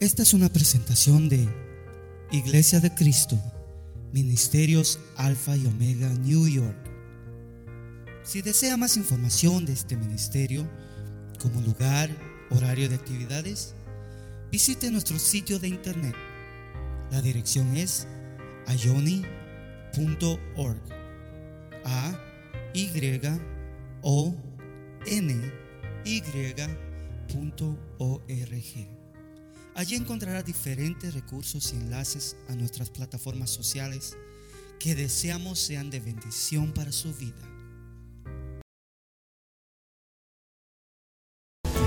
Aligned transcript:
Esta 0.00 0.22
es 0.22 0.32
una 0.32 0.48
presentación 0.48 1.28
de 1.28 1.46
Iglesia 2.32 2.80
de 2.80 2.94
Cristo, 2.94 3.38
Ministerios 4.14 4.98
Alfa 5.16 5.54
y 5.58 5.66
Omega 5.66 6.08
New 6.08 6.48
York. 6.48 6.74
Si 8.22 8.40
desea 8.40 8.78
más 8.78 8.96
información 8.96 9.66
de 9.66 9.74
este 9.74 9.98
ministerio, 9.98 10.66
como 11.38 11.60
lugar, 11.60 12.08
horario 12.48 12.88
de 12.88 12.94
actividades, 12.94 13.74
visite 14.50 14.90
nuestro 14.90 15.18
sitio 15.18 15.58
de 15.58 15.68
internet. 15.68 16.14
La 17.10 17.20
dirección 17.20 17.76
es 17.76 18.06
ayoni.org. 18.68 19.20
A 21.84 22.18
Y 22.72 22.88
O 24.00 24.34
N 25.04 25.52
Y.org. 26.06 26.60
Allí 29.74 29.94
encontrará 29.94 30.42
diferentes 30.42 31.14
recursos 31.14 31.72
y 31.72 31.76
enlaces 31.76 32.36
a 32.48 32.54
nuestras 32.54 32.90
plataformas 32.90 33.50
sociales 33.50 34.16
que 34.78 34.94
deseamos 34.94 35.58
sean 35.58 35.90
de 35.90 36.00
bendición 36.00 36.72
para 36.72 36.90
su 36.90 37.14
vida. 37.14 37.36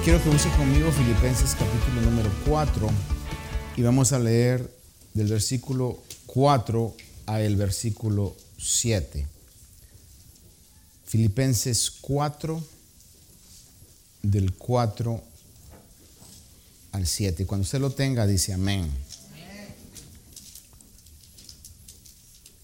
Quiero 0.03 0.21
que 0.21 0.29
use 0.29 0.49
conmigo 0.57 0.91
Filipenses 0.91 1.55
capítulo 1.55 2.01
número 2.01 2.29
4 2.45 2.89
y 3.77 3.81
vamos 3.81 4.11
a 4.11 4.19
leer 4.19 4.69
del 5.13 5.27
versículo 5.27 6.03
4 6.25 6.95
a 7.25 7.41
el 7.41 7.55
versículo 7.55 8.35
7. 8.57 9.27
Filipenses 11.05 11.91
4 12.01 12.61
del 14.23 14.53
4 14.53 15.32
al 16.93 17.07
7. 17.07 17.45
Cuando 17.45 17.63
usted 17.63 17.81
lo 17.81 17.89
tenga, 17.89 18.25
dice 18.25 18.53
amén. 18.53 18.89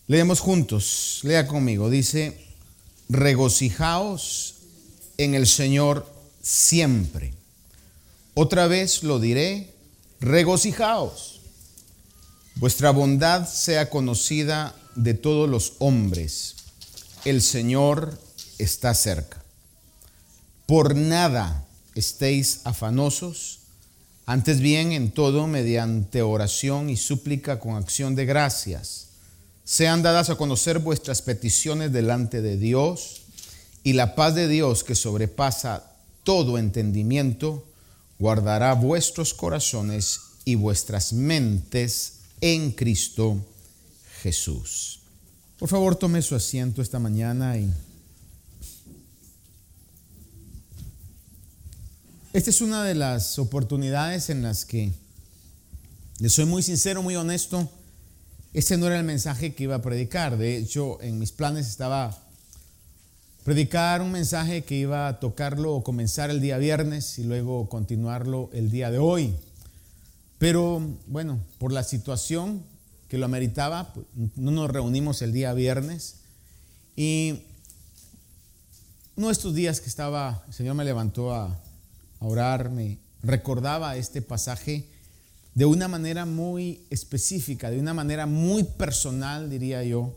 Leemos 0.07 0.39
juntos, 0.39 1.19
lea 1.23 1.45
conmigo, 1.45 1.89
dice, 1.89 2.47
regocijaos 3.09 4.55
en 5.17 5.35
el 5.35 5.45
Señor 5.45 6.11
siempre. 6.41 7.33
Otra 8.33 8.67
vez 8.67 9.03
lo 9.03 9.19
diré, 9.19 9.73
regocijaos. 10.19 11.41
Vuestra 12.55 12.91
bondad 12.91 13.47
sea 13.47 13.89
conocida 13.89 14.75
de 14.95 15.13
todos 15.13 15.49
los 15.49 15.73
hombres. 15.79 16.55
El 17.25 17.41
Señor 17.41 18.19
está 18.57 18.93
cerca. 18.95 19.43
Por 20.65 20.95
nada 20.95 21.67
estéis 21.93 22.61
afanosos 22.63 23.58
antes 24.29 24.59
bien, 24.59 24.91
en 24.91 25.09
todo, 25.09 25.47
mediante 25.47 26.21
oración 26.21 26.91
y 26.91 26.97
súplica 26.97 27.59
con 27.59 27.73
acción 27.73 28.13
de 28.13 28.27
gracias, 28.27 29.07
sean 29.63 30.03
dadas 30.03 30.29
a 30.29 30.35
conocer 30.35 30.77
vuestras 30.77 31.23
peticiones 31.23 31.91
delante 31.91 32.43
de 32.43 32.55
Dios 32.55 33.23
y 33.83 33.93
la 33.93 34.13
paz 34.13 34.35
de 34.35 34.47
Dios 34.47 34.83
que 34.83 34.93
sobrepasa 34.93 35.93
todo 36.23 36.59
entendimiento, 36.59 37.65
guardará 38.19 38.73
vuestros 38.73 39.33
corazones 39.33 40.19
y 40.45 40.53
vuestras 40.53 41.11
mentes 41.11 42.19
en 42.39 42.71
Cristo 42.73 43.43
Jesús. 44.21 44.99
Por 45.57 45.69
favor, 45.69 45.95
tome 45.95 46.21
su 46.21 46.35
asiento 46.35 46.83
esta 46.83 46.99
mañana 46.99 47.57
y 47.57 47.73
Esta 52.31 52.51
es 52.51 52.61
una 52.61 52.83
de 52.83 52.93
las 52.93 53.39
oportunidades 53.39 54.29
en 54.29 54.43
las 54.43 54.63
que, 54.63 54.93
le 56.19 56.29
soy 56.29 56.45
muy 56.45 56.61
sincero, 56.61 57.01
muy 57.01 57.15
honesto, 57.15 57.67
ese 58.53 58.77
no 58.77 58.85
era 58.85 58.99
el 58.99 59.03
mensaje 59.03 59.55
que 59.55 59.63
iba 59.63 59.77
a 59.77 59.81
predicar. 59.81 60.37
De 60.37 60.55
hecho, 60.55 61.01
en 61.01 61.17
mis 61.17 61.31
planes 61.31 61.67
estaba 61.67 62.15
predicar 63.43 64.03
un 64.03 64.11
mensaje 64.11 64.63
que 64.63 64.75
iba 64.75 65.07
a 65.07 65.19
tocarlo 65.19 65.73
o 65.73 65.83
comenzar 65.83 66.29
el 66.29 66.39
día 66.39 66.59
viernes 66.59 67.17
y 67.17 67.23
luego 67.23 67.67
continuarlo 67.67 68.51
el 68.53 68.69
día 68.69 68.91
de 68.91 68.99
hoy. 68.99 69.33
Pero 70.37 70.83
bueno, 71.07 71.39
por 71.57 71.71
la 71.71 71.81
situación 71.81 72.63
que 73.07 73.17
lo 73.17 73.25
ameritaba, 73.25 73.91
pues, 73.91 74.05
no 74.35 74.51
nos 74.51 74.69
reunimos 74.69 75.23
el 75.23 75.33
día 75.33 75.51
viernes 75.53 76.17
y 76.95 77.41
uno 79.15 79.27
de 79.27 79.33
estos 79.33 79.55
días 79.55 79.81
que 79.81 79.89
estaba, 79.89 80.43
el 80.47 80.53
Señor 80.53 80.75
me 80.75 80.85
levantó 80.85 81.33
a, 81.33 81.59
a 82.19 82.25
orar, 82.25 82.69
me 82.69 82.99
recordaba 83.23 83.97
este 83.97 84.21
pasaje 84.21 84.85
de 85.55 85.65
una 85.65 85.87
manera 85.87 86.25
muy 86.25 86.81
específica, 86.89 87.69
de 87.69 87.79
una 87.79 87.93
manera 87.93 88.25
muy 88.25 88.63
personal, 88.63 89.49
diría 89.49 89.83
yo. 89.83 90.13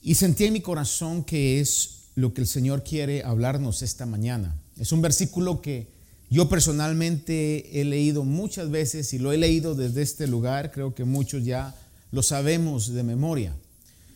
Y 0.00 0.14
sentí 0.14 0.44
en 0.44 0.54
mi 0.54 0.60
corazón 0.60 1.24
que 1.24 1.60
es 1.60 1.98
lo 2.14 2.34
que 2.34 2.42
el 2.42 2.46
Señor 2.46 2.82
quiere 2.82 3.22
hablarnos 3.22 3.82
esta 3.82 4.06
mañana. 4.06 4.54
Es 4.78 4.92
un 4.92 5.02
versículo 5.02 5.60
que 5.60 5.88
yo 6.30 6.48
personalmente 6.48 7.80
he 7.80 7.84
leído 7.84 8.24
muchas 8.24 8.70
veces 8.70 9.12
y 9.12 9.18
lo 9.18 9.32
he 9.32 9.38
leído 9.38 9.74
desde 9.74 10.02
este 10.02 10.26
lugar, 10.26 10.72
creo 10.72 10.94
que 10.94 11.04
muchos 11.04 11.44
ya 11.44 11.74
lo 12.10 12.22
sabemos 12.22 12.92
de 12.92 13.02
memoria. 13.02 13.54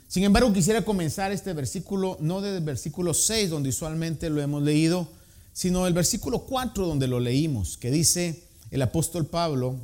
Sin 0.08 0.24
embargo, 0.24 0.52
quisiera 0.52 0.82
comenzar 0.82 1.32
este 1.32 1.52
versículo 1.52 2.16
no 2.20 2.40
desde 2.40 2.58
el 2.58 2.64
versículo 2.64 3.12
6, 3.12 3.50
donde 3.50 3.68
usualmente 3.68 4.30
lo 4.30 4.40
hemos 4.40 4.62
leído, 4.62 5.08
sino 5.56 5.86
el 5.86 5.94
versículo 5.94 6.40
4 6.40 6.86
donde 6.86 7.08
lo 7.08 7.18
leímos, 7.18 7.78
que 7.78 7.90
dice 7.90 8.44
el 8.70 8.82
apóstol 8.82 9.24
Pablo, 9.24 9.76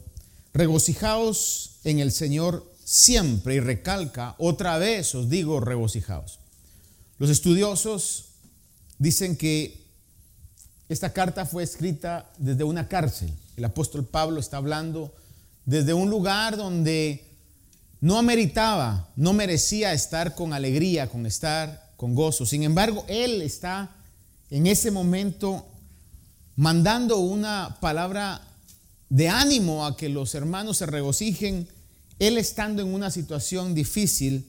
regocijaos 0.52 1.76
en 1.84 1.98
el 1.98 2.12
Señor 2.12 2.70
siempre 2.84 3.54
y 3.54 3.60
recalca, 3.60 4.34
otra 4.36 4.76
vez 4.76 5.14
os 5.14 5.30
digo, 5.30 5.60
regocijaos. 5.60 6.40
Los 7.16 7.30
estudiosos 7.30 8.26
dicen 8.98 9.34
que 9.34 9.82
esta 10.90 11.14
carta 11.14 11.46
fue 11.46 11.62
escrita 11.62 12.30
desde 12.36 12.64
una 12.64 12.86
cárcel. 12.86 13.32
El 13.56 13.64
apóstol 13.64 14.04
Pablo 14.04 14.40
está 14.40 14.58
hablando 14.58 15.14
desde 15.64 15.94
un 15.94 16.10
lugar 16.10 16.58
donde 16.58 17.24
no 18.02 18.18
ameritaba, 18.18 19.08
no 19.16 19.32
merecía 19.32 19.94
estar 19.94 20.34
con 20.34 20.52
alegría, 20.52 21.08
con 21.08 21.24
estar 21.24 21.92
con 21.96 22.14
gozo. 22.14 22.44
Sin 22.44 22.62
embargo, 22.62 23.06
él 23.08 23.40
está 23.40 23.96
en 24.52 24.66
ese 24.66 24.90
momento 24.90 25.66
mandando 26.56 27.16
una 27.16 27.78
palabra 27.80 28.42
de 29.08 29.30
ánimo 29.30 29.86
a 29.86 29.96
que 29.96 30.10
los 30.10 30.34
hermanos 30.34 30.76
se 30.76 30.84
regocijen, 30.84 31.66
él 32.18 32.36
estando 32.36 32.82
en 32.82 32.92
una 32.92 33.10
situación 33.10 33.74
difícil, 33.74 34.46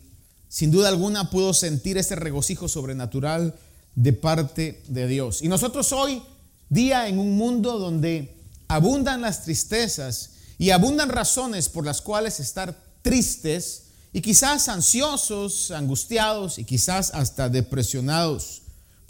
sin 0.49 0.71
duda 0.71 0.89
alguna 0.89 1.29
pudo 1.29 1.53
sentir 1.53 1.97
ese 1.97 2.15
regocijo 2.15 2.67
sobrenatural 2.67 3.55
de 3.95 4.11
parte 4.11 4.83
de 4.89 5.07
Dios. 5.07 5.41
Y 5.41 5.47
nosotros 5.47 5.93
hoy, 5.93 6.21
día 6.67 7.07
en 7.07 7.17
un 7.17 7.37
mundo 7.37 7.79
donde 7.79 8.35
abundan 8.67 9.21
las 9.21 9.43
tristezas 9.43 10.31
y 10.57 10.71
abundan 10.71 11.07
razones 11.07 11.69
por 11.69 11.85
las 11.85 12.01
cuales 12.01 12.41
estar 12.41 12.77
tristes 13.03 13.83
y 14.11 14.19
quizás 14.19 14.67
ansiosos, 14.67 15.71
angustiados 15.71 16.59
y 16.59 16.65
quizás 16.65 17.11
hasta 17.13 17.47
depresionados 17.47 18.62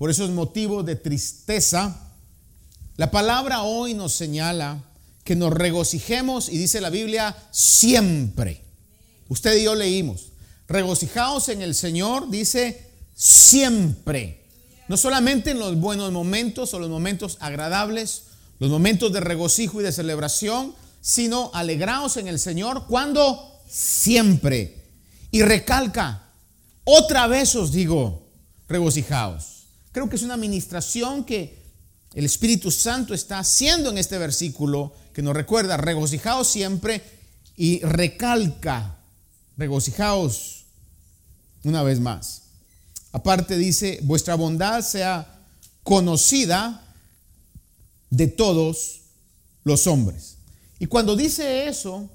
por 0.03 0.09
esos 0.09 0.31
motivos 0.31 0.85
de 0.85 0.97
tristeza, 0.97 1.97
la 2.97 3.09
palabra 3.09 3.63
hoy 3.63 3.93
nos 3.93 4.11
señala 4.11 4.83
que 5.23 5.33
nos 5.33 5.53
regocijemos 5.53 6.49
y 6.49 6.57
dice 6.57 6.81
la 6.81 6.89
Biblia 6.89 7.37
siempre. 7.51 8.65
Usted 9.29 9.55
y 9.55 9.63
yo 9.63 9.75
leímos, 9.75 10.33
regocijaos 10.67 11.47
en 11.47 11.61
el 11.61 11.73
Señor, 11.73 12.29
dice 12.29 12.85
siempre. 13.15 14.43
No 14.89 14.97
solamente 14.97 15.51
en 15.51 15.59
los 15.59 15.79
buenos 15.79 16.11
momentos 16.11 16.73
o 16.73 16.79
los 16.79 16.89
momentos 16.89 17.37
agradables, 17.39 18.23
los 18.59 18.69
momentos 18.69 19.13
de 19.13 19.21
regocijo 19.21 19.79
y 19.79 19.85
de 19.85 19.93
celebración, 19.93 20.75
sino 20.99 21.49
alegraos 21.53 22.17
en 22.17 22.27
el 22.27 22.39
Señor 22.39 22.87
cuando 22.87 23.61
siempre. 23.69 24.83
Y 25.31 25.43
recalca, 25.43 26.27
otra 26.83 27.27
vez 27.27 27.55
os 27.55 27.71
digo, 27.71 28.27
regocijaos. 28.67 29.52
Creo 29.93 30.09
que 30.09 30.17
es 30.17 30.23
una 30.23 30.33
administración 30.33 31.23
que 31.23 31.63
el 32.13 32.25
Espíritu 32.25 32.71
Santo 32.71 33.13
está 33.13 33.39
haciendo 33.39 33.91
en 33.91 33.97
este 33.97 34.17
versículo 34.17 34.93
que 35.13 35.21
nos 35.21 35.35
recuerda, 35.35 35.77
regocijaos 35.77 36.47
siempre 36.47 37.01
y 37.55 37.79
recalca, 37.81 38.97
regocijaos 39.55 40.65
una 41.63 41.83
vez 41.83 41.99
más. 41.99 42.41
Aparte 43.11 43.55
dice, 43.55 43.99
vuestra 44.01 44.33
bondad 44.33 44.81
sea 44.81 45.39
conocida 45.83 46.83
de 48.09 48.27
todos 48.27 49.01
los 49.63 49.85
hombres. 49.85 50.37
Y 50.79 50.87
cuando 50.87 51.15
dice 51.15 51.67
eso, 51.67 52.09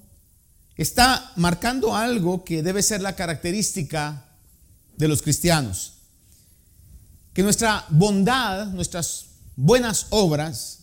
está 0.76 1.32
marcando 1.36 1.94
algo 1.94 2.44
que 2.44 2.62
debe 2.64 2.82
ser 2.82 3.02
la 3.02 3.14
característica 3.14 4.24
de 4.96 5.06
los 5.06 5.22
cristianos. 5.22 5.97
Que 7.38 7.44
nuestra 7.44 7.86
bondad, 7.90 8.66
nuestras 8.66 9.26
buenas 9.54 10.06
obras, 10.10 10.80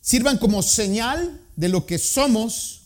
sirvan 0.00 0.38
como 0.38 0.60
señal 0.60 1.40
de 1.54 1.68
lo 1.68 1.86
que 1.86 1.98
somos, 1.98 2.80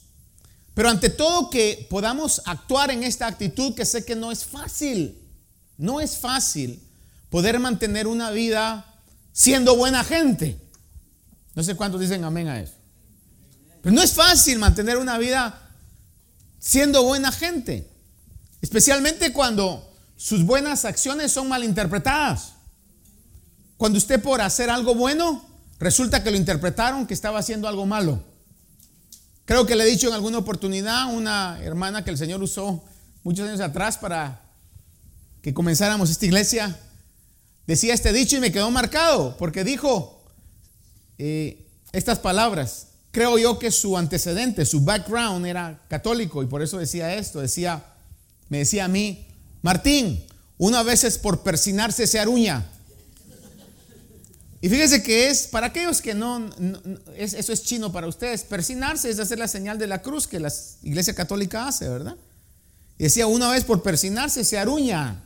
pero 0.74 0.90
ante 0.90 1.08
todo 1.08 1.48
que 1.48 1.86
podamos 1.88 2.42
actuar 2.44 2.90
en 2.90 3.02
esta 3.02 3.26
actitud 3.26 3.74
que 3.74 3.86
sé 3.86 4.04
que 4.04 4.14
no 4.14 4.30
es 4.30 4.44
fácil. 4.44 5.26
No 5.78 6.02
es 6.02 6.18
fácil 6.18 6.82
poder 7.30 7.58
mantener 7.58 8.06
una 8.06 8.30
vida 8.30 8.84
siendo 9.32 9.74
buena 9.74 10.04
gente. 10.04 10.60
No 11.54 11.62
sé 11.62 11.76
cuántos 11.76 12.02
dicen 12.02 12.24
amén 12.24 12.48
a 12.48 12.60
eso. 12.60 12.74
Pero 13.80 13.94
no 13.94 14.02
es 14.02 14.12
fácil 14.12 14.58
mantener 14.58 14.98
una 14.98 15.16
vida 15.16 15.72
siendo 16.58 17.04
buena 17.04 17.32
gente. 17.32 17.90
Especialmente 18.60 19.32
cuando 19.32 19.96
sus 20.18 20.44
buenas 20.44 20.84
acciones 20.84 21.32
son 21.32 21.48
malinterpretadas. 21.48 22.57
Cuando 23.78 23.96
usted 23.96 24.20
por 24.20 24.40
hacer 24.40 24.68
algo 24.70 24.94
bueno, 24.94 25.42
resulta 25.78 26.22
que 26.22 26.32
lo 26.32 26.36
interpretaron 26.36 27.06
que 27.06 27.14
estaba 27.14 27.38
haciendo 27.38 27.68
algo 27.68 27.86
malo. 27.86 28.22
Creo 29.44 29.64
que 29.64 29.76
le 29.76 29.84
he 29.84 29.86
dicho 29.86 30.08
en 30.08 30.14
alguna 30.14 30.38
oportunidad 30.38 31.14
una 31.14 31.58
hermana 31.62 32.04
que 32.04 32.10
el 32.10 32.18
Señor 32.18 32.42
usó 32.42 32.84
muchos 33.22 33.48
años 33.48 33.60
atrás 33.60 33.96
para 33.96 34.42
que 35.40 35.54
comenzáramos 35.54 36.10
esta 36.10 36.26
iglesia. 36.26 36.76
Decía 37.68 37.94
este 37.94 38.12
dicho 38.12 38.36
y 38.36 38.40
me 38.40 38.50
quedó 38.50 38.70
marcado 38.72 39.36
porque 39.38 39.62
dijo 39.62 40.24
eh, 41.16 41.64
estas 41.92 42.18
palabras. 42.18 42.88
Creo 43.12 43.38
yo 43.38 43.60
que 43.60 43.70
su 43.70 43.96
antecedente, 43.96 44.66
su 44.66 44.80
background 44.80 45.46
era 45.46 45.80
católico 45.88 46.42
y 46.42 46.46
por 46.46 46.62
eso 46.62 46.78
decía 46.78 47.14
esto. 47.14 47.40
Decía, 47.40 47.84
me 48.48 48.58
decía 48.58 48.86
a 48.86 48.88
mí, 48.88 49.28
Martín, 49.62 50.26
una 50.58 50.82
vez 50.82 51.16
por 51.18 51.44
persinarse 51.44 52.08
se 52.08 52.18
aruña. 52.18 52.66
Y 54.60 54.68
fíjese 54.68 55.02
que 55.02 55.28
es, 55.28 55.46
para 55.46 55.68
aquellos 55.68 56.02
que 56.02 56.14
no, 56.14 56.50
eso 57.16 57.52
es 57.52 57.62
chino 57.62 57.92
para 57.92 58.08
ustedes, 58.08 58.42
persinarse 58.42 59.08
es 59.08 59.18
hacer 59.20 59.38
la 59.38 59.46
señal 59.46 59.78
de 59.78 59.86
la 59.86 60.02
cruz 60.02 60.26
que 60.26 60.40
la 60.40 60.52
iglesia 60.82 61.14
católica 61.14 61.68
hace, 61.68 61.88
¿verdad? 61.88 62.16
Y 62.98 63.04
decía, 63.04 63.28
una 63.28 63.50
vez 63.50 63.64
por 63.64 63.82
persinarse 63.82 64.44
se 64.44 64.58
aruña. 64.58 65.22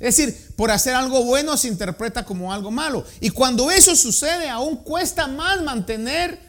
Es 0.00 0.16
decir, 0.16 0.54
por 0.56 0.72
hacer 0.72 0.94
algo 0.94 1.22
bueno 1.22 1.56
se 1.56 1.68
interpreta 1.68 2.24
como 2.24 2.52
algo 2.52 2.72
malo. 2.72 3.04
Y 3.20 3.30
cuando 3.30 3.70
eso 3.70 3.94
sucede, 3.94 4.48
aún 4.48 4.78
cuesta 4.78 5.28
más 5.28 5.62
mantener 5.62 6.40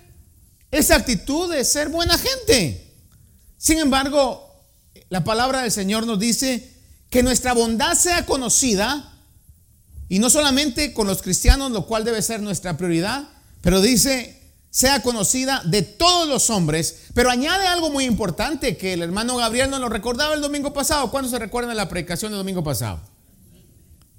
esa 0.71 0.95
actitud 0.95 1.53
de 1.53 1.63
ser 1.63 1.89
buena 1.89 2.17
gente. 2.17 2.95
Sin 3.57 3.77
embargo, 3.77 4.59
la 5.09 5.23
palabra 5.23 5.61
del 5.61 5.71
Señor 5.71 6.07
nos 6.07 6.17
dice 6.17 6.67
que 7.11 7.21
nuestra 7.21 7.53
bondad 7.53 7.93
sea 7.93 8.25
conocida 8.25 9.12
y 10.13 10.19
no 10.19 10.29
solamente 10.29 10.93
con 10.93 11.07
los 11.07 11.23
cristianos, 11.23 11.71
lo 11.71 11.87
cual 11.87 12.03
debe 12.03 12.21
ser 12.21 12.39
nuestra 12.39 12.77
prioridad, 12.77 13.29
pero 13.61 13.81
dice, 13.81 14.39
sea 14.69 15.01
conocida 15.01 15.63
de 15.65 15.81
todos 15.81 16.27
los 16.27 16.51
hombres, 16.51 17.05
pero 17.15 17.31
añade 17.31 17.65
algo 17.65 17.89
muy 17.89 18.05
importante 18.05 18.77
que 18.77 18.93
el 18.93 19.01
hermano 19.01 19.37
Gabriel 19.37 19.71
nos 19.71 19.79
lo 19.79 19.89
recordaba 19.89 20.35
el 20.35 20.41
domingo 20.41 20.71
pasado. 20.71 21.09
¿Cuándo 21.09 21.31
se 21.31 21.39
recuerda 21.39 21.73
la 21.73 21.89
predicación 21.89 22.31
del 22.31 22.37
domingo 22.37 22.63
pasado? 22.63 23.01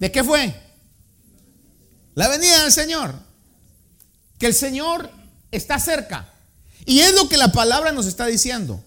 ¿De 0.00 0.10
qué 0.10 0.24
fue? 0.24 0.52
La 2.16 2.26
venida 2.26 2.64
del 2.64 2.72
Señor. 2.72 3.14
Que 4.40 4.46
el 4.46 4.54
Señor 4.54 5.08
está 5.52 5.78
cerca. 5.78 6.28
Y 6.86 7.02
es 7.02 7.14
lo 7.14 7.28
que 7.28 7.36
la 7.36 7.52
palabra 7.52 7.92
nos 7.92 8.06
está 8.06 8.26
diciendo. 8.26 8.82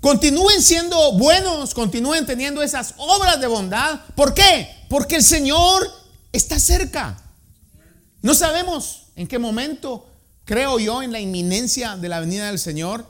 Continúen 0.00 0.62
siendo 0.62 1.14
buenos, 1.14 1.74
continúen 1.74 2.26
teniendo 2.26 2.62
esas 2.62 2.94
obras 2.98 3.40
de 3.40 3.48
bondad. 3.48 4.02
¿Por 4.14 4.34
qué? 4.34 4.68
Porque 4.88 5.16
el 5.16 5.24
Señor 5.24 5.97
está 6.32 6.58
cerca. 6.58 7.22
No 8.22 8.34
sabemos 8.34 9.08
en 9.16 9.26
qué 9.26 9.38
momento, 9.38 10.06
creo 10.44 10.78
yo, 10.78 11.02
en 11.02 11.12
la 11.12 11.20
inminencia 11.20 11.96
de 11.96 12.08
la 12.08 12.20
venida 12.20 12.46
del 12.46 12.58
Señor. 12.58 13.06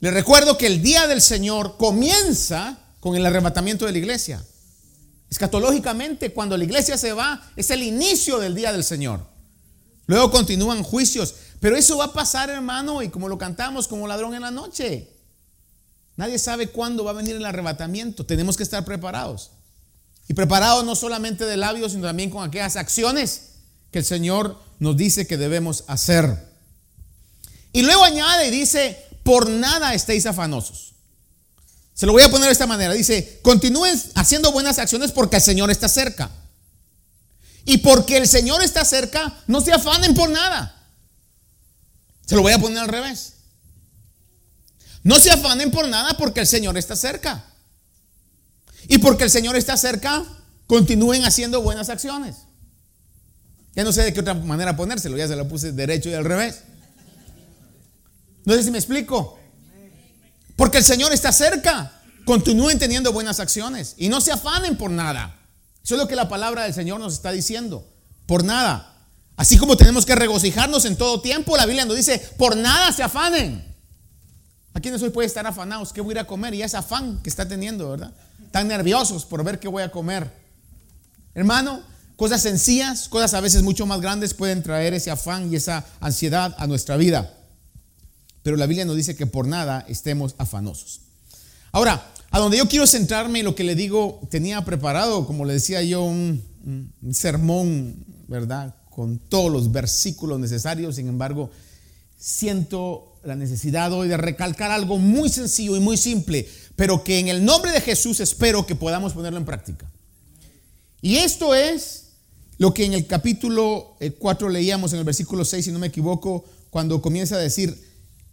Le 0.00 0.10
recuerdo 0.10 0.58
que 0.58 0.66
el 0.66 0.82
día 0.82 1.06
del 1.06 1.22
Señor 1.22 1.76
comienza 1.76 2.78
con 3.00 3.16
el 3.16 3.24
arrebatamiento 3.24 3.86
de 3.86 3.92
la 3.92 3.98
iglesia. 3.98 4.44
Escatológicamente, 5.30 6.32
cuando 6.32 6.56
la 6.56 6.64
iglesia 6.64 6.96
se 6.96 7.12
va, 7.12 7.50
es 7.56 7.70
el 7.70 7.82
inicio 7.82 8.38
del 8.38 8.54
día 8.54 8.72
del 8.72 8.84
Señor. 8.84 9.26
Luego 10.06 10.30
continúan 10.30 10.82
juicios. 10.82 11.34
Pero 11.60 11.76
eso 11.76 11.96
va 11.96 12.04
a 12.04 12.12
pasar, 12.12 12.50
hermano, 12.50 13.02
y 13.02 13.08
como 13.08 13.28
lo 13.28 13.38
cantamos, 13.38 13.88
como 13.88 14.06
ladrón 14.06 14.34
en 14.34 14.42
la 14.42 14.50
noche. 14.50 15.10
Nadie 16.16 16.38
sabe 16.38 16.68
cuándo 16.68 17.04
va 17.04 17.12
a 17.12 17.14
venir 17.14 17.36
el 17.36 17.44
arrebatamiento. 17.44 18.26
Tenemos 18.26 18.56
que 18.56 18.62
estar 18.62 18.84
preparados. 18.84 19.52
Y 20.28 20.34
preparados 20.34 20.84
no 20.84 20.96
solamente 20.96 21.44
de 21.44 21.56
labios, 21.56 21.92
sino 21.92 22.06
también 22.06 22.30
con 22.30 22.46
aquellas 22.46 22.76
acciones 22.76 23.50
que 23.90 23.98
el 23.98 24.04
Señor 24.04 24.60
nos 24.78 24.96
dice 24.96 25.26
que 25.26 25.36
debemos 25.36 25.84
hacer. 25.86 26.48
Y 27.72 27.82
luego 27.82 28.04
añade 28.04 28.48
y 28.48 28.50
dice, 28.50 29.04
por 29.22 29.48
nada 29.48 29.94
estéis 29.94 30.26
afanosos. 30.26 30.94
Se 31.94 32.06
lo 32.06 32.12
voy 32.12 32.22
a 32.22 32.30
poner 32.30 32.46
de 32.46 32.52
esta 32.52 32.66
manera. 32.66 32.92
Dice, 32.92 33.38
continúen 33.42 34.00
haciendo 34.14 34.50
buenas 34.52 34.78
acciones 34.78 35.12
porque 35.12 35.36
el 35.36 35.42
Señor 35.42 35.70
está 35.70 35.88
cerca. 35.88 36.30
Y 37.64 37.78
porque 37.78 38.16
el 38.16 38.28
Señor 38.28 38.62
está 38.62 38.84
cerca, 38.84 39.42
no 39.46 39.60
se 39.60 39.72
afanen 39.72 40.14
por 40.14 40.28
nada. 40.28 40.74
Se 42.26 42.34
lo 42.34 42.42
voy 42.42 42.52
a 42.52 42.58
poner 42.58 42.78
al 42.78 42.88
revés. 42.88 43.34
No 45.02 45.18
se 45.20 45.30
afanen 45.30 45.70
por 45.70 45.86
nada 45.88 46.16
porque 46.16 46.40
el 46.40 46.46
Señor 46.46 46.76
está 46.76 46.96
cerca. 46.96 47.44
Y 48.88 48.98
porque 48.98 49.24
el 49.24 49.30
Señor 49.30 49.56
está 49.56 49.76
cerca, 49.76 50.24
continúen 50.66 51.24
haciendo 51.24 51.62
buenas 51.62 51.88
acciones. 51.88 52.36
Ya 53.74 53.84
no 53.84 53.92
sé 53.92 54.02
de 54.02 54.12
qué 54.12 54.20
otra 54.20 54.34
manera 54.34 54.76
ponérselo, 54.76 55.16
ya 55.16 55.26
se 55.26 55.36
lo 55.36 55.48
puse 55.48 55.72
derecho 55.72 56.08
y 56.08 56.14
al 56.14 56.24
revés. 56.24 56.62
No 58.44 58.54
sé 58.54 58.62
si 58.62 58.70
me 58.70 58.78
explico. 58.78 59.38
Porque 60.56 60.78
el 60.78 60.84
Señor 60.84 61.12
está 61.12 61.32
cerca. 61.32 61.92
Continúen 62.24 62.78
teniendo 62.78 63.12
buenas 63.12 63.40
acciones 63.40 63.94
y 63.98 64.08
no 64.08 64.20
se 64.20 64.32
afanen 64.32 64.76
por 64.76 64.90
nada. 64.90 65.38
Eso 65.82 65.94
es 65.96 66.00
lo 66.00 66.08
que 66.08 66.16
la 66.16 66.28
palabra 66.28 66.62
del 66.62 66.72
Señor 66.72 67.00
nos 67.00 67.14
está 67.14 67.32
diciendo. 67.32 67.86
Por 68.26 68.44
nada. 68.44 68.94
Así 69.36 69.58
como 69.58 69.76
tenemos 69.76 70.06
que 70.06 70.14
regocijarnos 70.14 70.84
en 70.84 70.96
todo 70.96 71.20
tiempo, 71.20 71.56
la 71.56 71.66
Biblia 71.66 71.84
nos 71.84 71.96
dice, 71.96 72.18
por 72.38 72.56
nada 72.56 72.92
se 72.92 73.02
afanen. 73.02 73.74
¿A 74.72 74.80
quiénes 74.80 75.02
hoy 75.02 75.10
puede 75.10 75.26
estar 75.26 75.46
afanados? 75.46 75.92
¿Qué 75.92 76.00
voy 76.00 76.12
a 76.12 76.14
ir 76.14 76.18
a 76.20 76.26
comer? 76.26 76.54
Y 76.54 76.62
ese 76.62 76.76
afán 76.76 77.20
que 77.22 77.28
está 77.28 77.46
teniendo, 77.46 77.90
¿verdad? 77.90 78.12
Tan 78.54 78.68
nerviosos 78.68 79.24
por 79.24 79.42
ver 79.42 79.58
qué 79.58 79.66
voy 79.66 79.82
a 79.82 79.90
comer. 79.90 80.30
Hermano, 81.34 81.82
cosas 82.14 82.40
sencillas, 82.40 83.08
cosas 83.08 83.34
a 83.34 83.40
veces 83.40 83.64
mucho 83.64 83.84
más 83.84 84.00
grandes 84.00 84.32
pueden 84.32 84.62
traer 84.62 84.94
ese 84.94 85.10
afán 85.10 85.52
y 85.52 85.56
esa 85.56 85.84
ansiedad 85.98 86.54
a 86.56 86.68
nuestra 86.68 86.96
vida. 86.96 87.36
Pero 88.44 88.56
la 88.56 88.66
Biblia 88.66 88.84
nos 88.84 88.94
dice 88.94 89.16
que 89.16 89.26
por 89.26 89.48
nada 89.48 89.84
estemos 89.88 90.36
afanosos. 90.38 91.00
Ahora, 91.72 92.12
a 92.30 92.38
donde 92.38 92.58
yo 92.58 92.68
quiero 92.68 92.86
centrarme 92.86 93.40
y 93.40 93.42
lo 93.42 93.56
que 93.56 93.64
le 93.64 93.74
digo, 93.74 94.20
tenía 94.30 94.64
preparado, 94.64 95.26
como 95.26 95.44
le 95.44 95.54
decía 95.54 95.82
yo, 95.82 96.04
un 96.04 96.94
sermón, 97.10 98.04
¿verdad? 98.28 98.72
con 98.88 99.18
todos 99.18 99.50
los 99.50 99.72
versículos 99.72 100.38
necesarios, 100.38 100.94
sin 100.94 101.08
embargo, 101.08 101.50
siento 102.16 103.18
la 103.24 103.34
necesidad 103.34 103.92
hoy 103.92 104.06
de 104.06 104.16
recalcar 104.16 104.70
algo 104.70 104.98
muy 104.98 105.28
sencillo 105.28 105.76
y 105.76 105.80
muy 105.80 105.96
simple, 105.96 106.46
pero 106.76 107.04
que 107.04 107.18
en 107.18 107.28
el 107.28 107.44
nombre 107.44 107.72
de 107.72 107.80
Jesús 107.80 108.20
espero 108.20 108.66
que 108.66 108.74
podamos 108.74 109.12
ponerlo 109.12 109.38
en 109.38 109.44
práctica. 109.44 109.90
Y 111.00 111.16
esto 111.16 111.54
es 111.54 112.04
lo 112.58 112.72
que 112.72 112.84
en 112.84 112.94
el 112.94 113.06
capítulo 113.06 113.96
4 114.18 114.48
eh, 114.48 114.52
leíamos 114.52 114.92
en 114.92 115.00
el 115.00 115.04
versículo 115.04 115.44
6, 115.44 115.64
si 115.64 115.72
no 115.72 115.78
me 115.78 115.88
equivoco, 115.88 116.44
cuando 116.70 117.02
comienza 117.02 117.36
a 117.36 117.38
decir, 117.38 117.78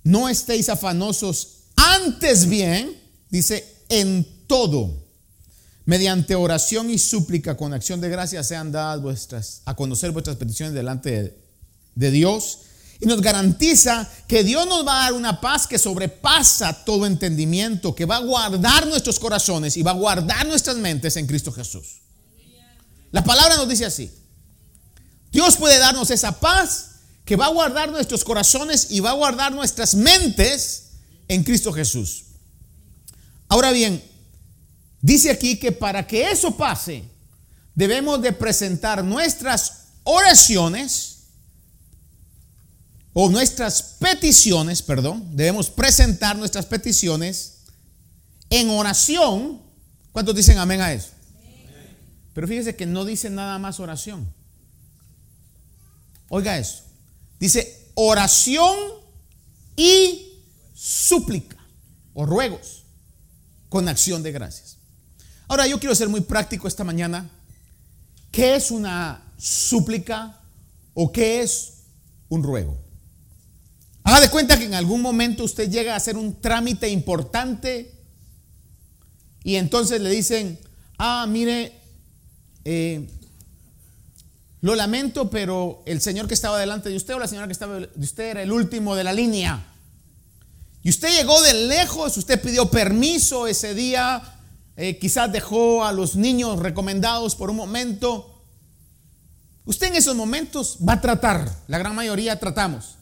no 0.03 0.29
estéis 0.29 0.69
afanosos, 0.69 1.65
antes 1.75 2.47
bien, 2.47 2.95
dice, 3.29 3.65
en 3.89 4.25
todo 4.47 5.01
mediante 5.85 6.35
oración 6.35 6.89
y 6.89 6.97
súplica 6.97 7.57
con 7.57 7.73
acción 7.73 8.01
de 8.01 8.09
gracia 8.09 8.43
sean 8.43 8.71
dadas 8.71 9.01
vuestras, 9.01 9.61
a 9.65 9.75
conocer 9.75 10.11
vuestras 10.11 10.37
peticiones 10.37 10.73
delante 10.73 11.35
de, 11.95 12.11
Dios. 12.11 12.59
Y 13.01 13.07
nos 13.07 13.19
garantiza 13.19 14.07
que 14.27 14.43
Dios 14.43 14.67
nos 14.67 14.85
va 14.85 15.01
a 15.01 15.03
dar 15.03 15.13
una 15.13 15.41
paz 15.41 15.67
que 15.67 15.79
sobrepasa 15.79 16.85
todo 16.85 17.05
entendimiento, 17.05 17.95
que 17.95 18.05
va 18.05 18.17
a 18.17 18.21
guardar 18.21 18.87
nuestros 18.87 19.19
corazones 19.19 19.75
y 19.75 19.81
va 19.81 19.91
a 19.91 19.95
guardar 19.95 20.45
nuestras 20.47 20.77
mentes 20.77 21.17
en 21.17 21.27
Cristo 21.27 21.51
Jesús. 21.51 22.01
La 23.11 23.23
palabra 23.23 23.57
nos 23.57 23.67
dice 23.67 23.85
así. 23.85 24.11
Dios 25.31 25.57
puede 25.57 25.79
darnos 25.79 26.11
esa 26.11 26.39
paz 26.39 26.91
que 27.25 27.35
va 27.35 27.47
a 27.47 27.49
guardar 27.49 27.91
nuestros 27.91 28.23
corazones 28.23 28.87
y 28.91 28.99
va 28.99 29.09
a 29.09 29.15
guardar 29.15 29.51
nuestras 29.51 29.95
mentes 29.95 30.91
en 31.27 31.43
Cristo 31.43 31.73
Jesús. 31.73 32.25
Ahora 33.49 33.71
bien, 33.71 34.01
Dice 35.01 35.31
aquí 35.31 35.57
que 35.57 35.71
para 35.71 36.05
que 36.05 36.29
eso 36.29 36.55
pase, 36.55 37.03
debemos 37.73 38.21
de 38.21 38.31
presentar 38.31 39.03
nuestras 39.03 39.87
oraciones 40.03 41.10
o 43.13 43.29
nuestras 43.29 43.81
peticiones, 43.99 44.81
perdón, 44.81 45.35
debemos 45.35 45.69
presentar 45.69 46.37
nuestras 46.37 46.65
peticiones 46.65 47.59
en 48.49 48.69
oración. 48.69 49.61
¿Cuántos 50.11 50.35
dicen 50.35 50.57
amén 50.57 50.81
a 50.81 50.93
eso? 50.93 51.09
Pero 52.33 52.47
fíjese 52.47 52.75
que 52.75 52.85
no 52.85 53.03
dice 53.03 53.29
nada 53.29 53.59
más 53.59 53.79
oración. 53.79 54.33
Oiga 56.29 56.57
eso. 56.57 56.83
Dice 57.39 57.89
oración 57.95 58.77
y 59.75 60.43
súplica 60.73 61.57
o 62.13 62.25
ruegos 62.25 62.85
con 63.67 63.89
acción 63.89 64.23
de 64.23 64.31
gracias. 64.31 64.77
Ahora 65.47 65.67
yo 65.67 65.79
quiero 65.79 65.95
ser 65.95 66.07
muy 66.07 66.21
práctico 66.21 66.67
esta 66.67 66.85
mañana. 66.85 67.29
¿Qué 68.31 68.55
es 68.55 68.71
una 68.71 69.33
súplica 69.37 70.39
o 70.93 71.11
qué 71.11 71.41
es 71.41 71.73
un 72.29 72.43
ruego? 72.43 72.90
Haga 74.11 74.19
de 74.19 74.29
cuenta 74.29 74.59
que 74.59 74.65
en 74.65 74.73
algún 74.73 75.01
momento 75.01 75.45
usted 75.45 75.69
llega 75.69 75.93
a 75.93 75.95
hacer 75.95 76.17
un 76.17 76.41
trámite 76.41 76.89
importante 76.89 77.93
y 79.41 79.55
entonces 79.55 80.01
le 80.01 80.09
dicen, 80.09 80.59
ah, 80.97 81.25
mire, 81.29 81.79
eh, 82.65 83.09
lo 84.59 84.75
lamento, 84.75 85.29
pero 85.29 85.81
el 85.85 86.01
señor 86.01 86.27
que 86.27 86.33
estaba 86.33 86.59
delante 86.59 86.89
de 86.89 86.97
usted 86.97 87.13
o 87.13 87.19
la 87.19 87.27
señora 87.29 87.47
que 87.47 87.53
estaba 87.53 87.79
de 87.79 87.89
usted 87.95 88.31
era 88.31 88.43
el 88.43 88.51
último 88.51 88.97
de 88.97 89.05
la 89.05 89.13
línea. 89.13 89.65
Y 90.83 90.89
usted 90.89 91.15
llegó 91.15 91.41
de 91.43 91.53
lejos, 91.53 92.17
usted 92.17 92.41
pidió 92.41 92.69
permiso 92.69 93.47
ese 93.47 93.73
día, 93.73 94.21
eh, 94.75 94.97
quizás 94.99 95.31
dejó 95.31 95.85
a 95.85 95.93
los 95.93 96.17
niños 96.17 96.59
recomendados 96.59 97.37
por 97.37 97.49
un 97.49 97.55
momento. 97.55 98.43
Usted 99.63 99.87
en 99.87 99.95
esos 99.95 100.17
momentos 100.17 100.79
va 100.85 100.95
a 100.95 101.01
tratar, 101.01 101.49
la 101.69 101.77
gran 101.77 101.95
mayoría 101.95 102.37
tratamos, 102.37 102.97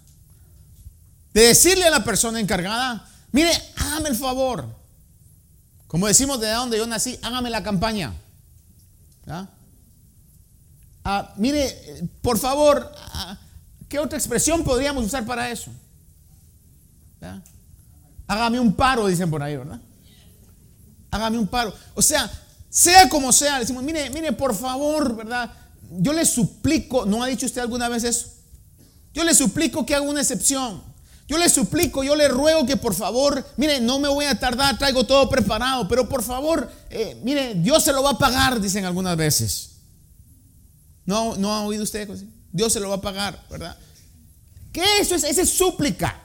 de 1.33 1.41
decirle 1.41 1.85
a 1.85 1.91
la 1.91 2.03
persona 2.03 2.39
encargada, 2.39 3.07
mire, 3.31 3.51
hágame 3.77 4.09
el 4.09 4.15
favor. 4.15 4.65
Como 5.87 6.07
decimos 6.07 6.39
de 6.39 6.51
donde 6.51 6.77
yo 6.77 6.85
nací, 6.85 7.17
hágame 7.21 7.49
la 7.49 7.63
campaña. 7.63 8.13
Ah, 11.03 11.33
mire, 11.37 12.07
por 12.21 12.37
favor, 12.37 12.91
ah, 13.13 13.37
¿qué 13.87 13.99
otra 13.99 14.17
expresión 14.17 14.63
podríamos 14.63 15.05
usar 15.05 15.25
para 15.25 15.49
eso? 15.49 15.71
Hágame 18.27 18.59
un 18.59 18.73
paro, 18.73 19.07
dicen 19.07 19.29
por 19.29 19.41
ahí, 19.41 19.57
¿verdad? 19.57 19.79
Hágame 21.11 21.39
un 21.39 21.47
paro. 21.47 21.73
O 21.95 22.01
sea, 22.01 22.29
sea 22.69 23.09
como 23.09 23.31
sea, 23.31 23.59
decimos, 23.59 23.83
mire, 23.83 24.09
mire, 24.11 24.31
por 24.33 24.53
favor, 24.53 25.15
¿verdad? 25.15 25.51
Yo 25.89 26.13
le 26.13 26.23
suplico, 26.25 27.05
¿no 27.05 27.23
ha 27.23 27.27
dicho 27.27 27.47
usted 27.47 27.61
alguna 27.61 27.89
vez 27.89 28.03
eso? 28.03 28.27
Yo 29.13 29.23
le 29.23 29.33
suplico 29.33 29.85
que 29.85 29.95
haga 29.95 30.05
una 30.05 30.21
excepción. 30.21 30.88
Yo 31.29 31.37
le 31.37 31.47
suplico, 31.47 32.03
yo 32.03 32.15
le 32.15 32.27
ruego 32.27 32.65
que 32.65 32.75
por 32.75 32.95
favor, 32.95 33.45
mire, 33.55 33.79
no 33.79 33.99
me 33.99 34.09
voy 34.09 34.25
a 34.25 34.39
tardar, 34.39 34.79
traigo 34.79 35.05
todo 35.05 35.29
preparado, 35.29 35.87
pero 35.87 36.09
por 36.09 36.23
favor, 36.23 36.71
eh, 36.89 37.21
mire, 37.23 37.53
Dios 37.53 37.83
se 37.83 37.93
lo 37.93 38.01
va 38.01 38.09
a 38.09 38.17
pagar, 38.17 38.59
dicen 38.59 38.83
algunas 38.83 39.15
veces. 39.15 39.75
¿No, 41.05 41.35
no 41.35 41.53
ha 41.53 41.61
oído 41.61 41.83
usted? 41.83 42.09
Dios 42.51 42.73
se 42.73 42.79
lo 42.79 42.89
va 42.89 42.95
a 42.95 43.01
pagar, 43.01 43.45
¿verdad? 43.47 43.77
¿Qué 44.73 44.81
eso 44.99 45.13
es? 45.13 45.23
Esa 45.23 45.43
es 45.43 45.51
súplica. 45.51 46.19